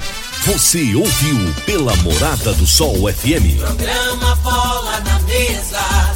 Você 0.46 0.94
ouviu 0.94 1.54
pela 1.64 1.94
Morada 1.96 2.52
do 2.52 2.66
Sol 2.66 3.12
FM. 3.12 3.58
Programa 3.58 4.36
Bola 4.36 5.00
na 5.00 5.18
Mesa. 5.20 6.15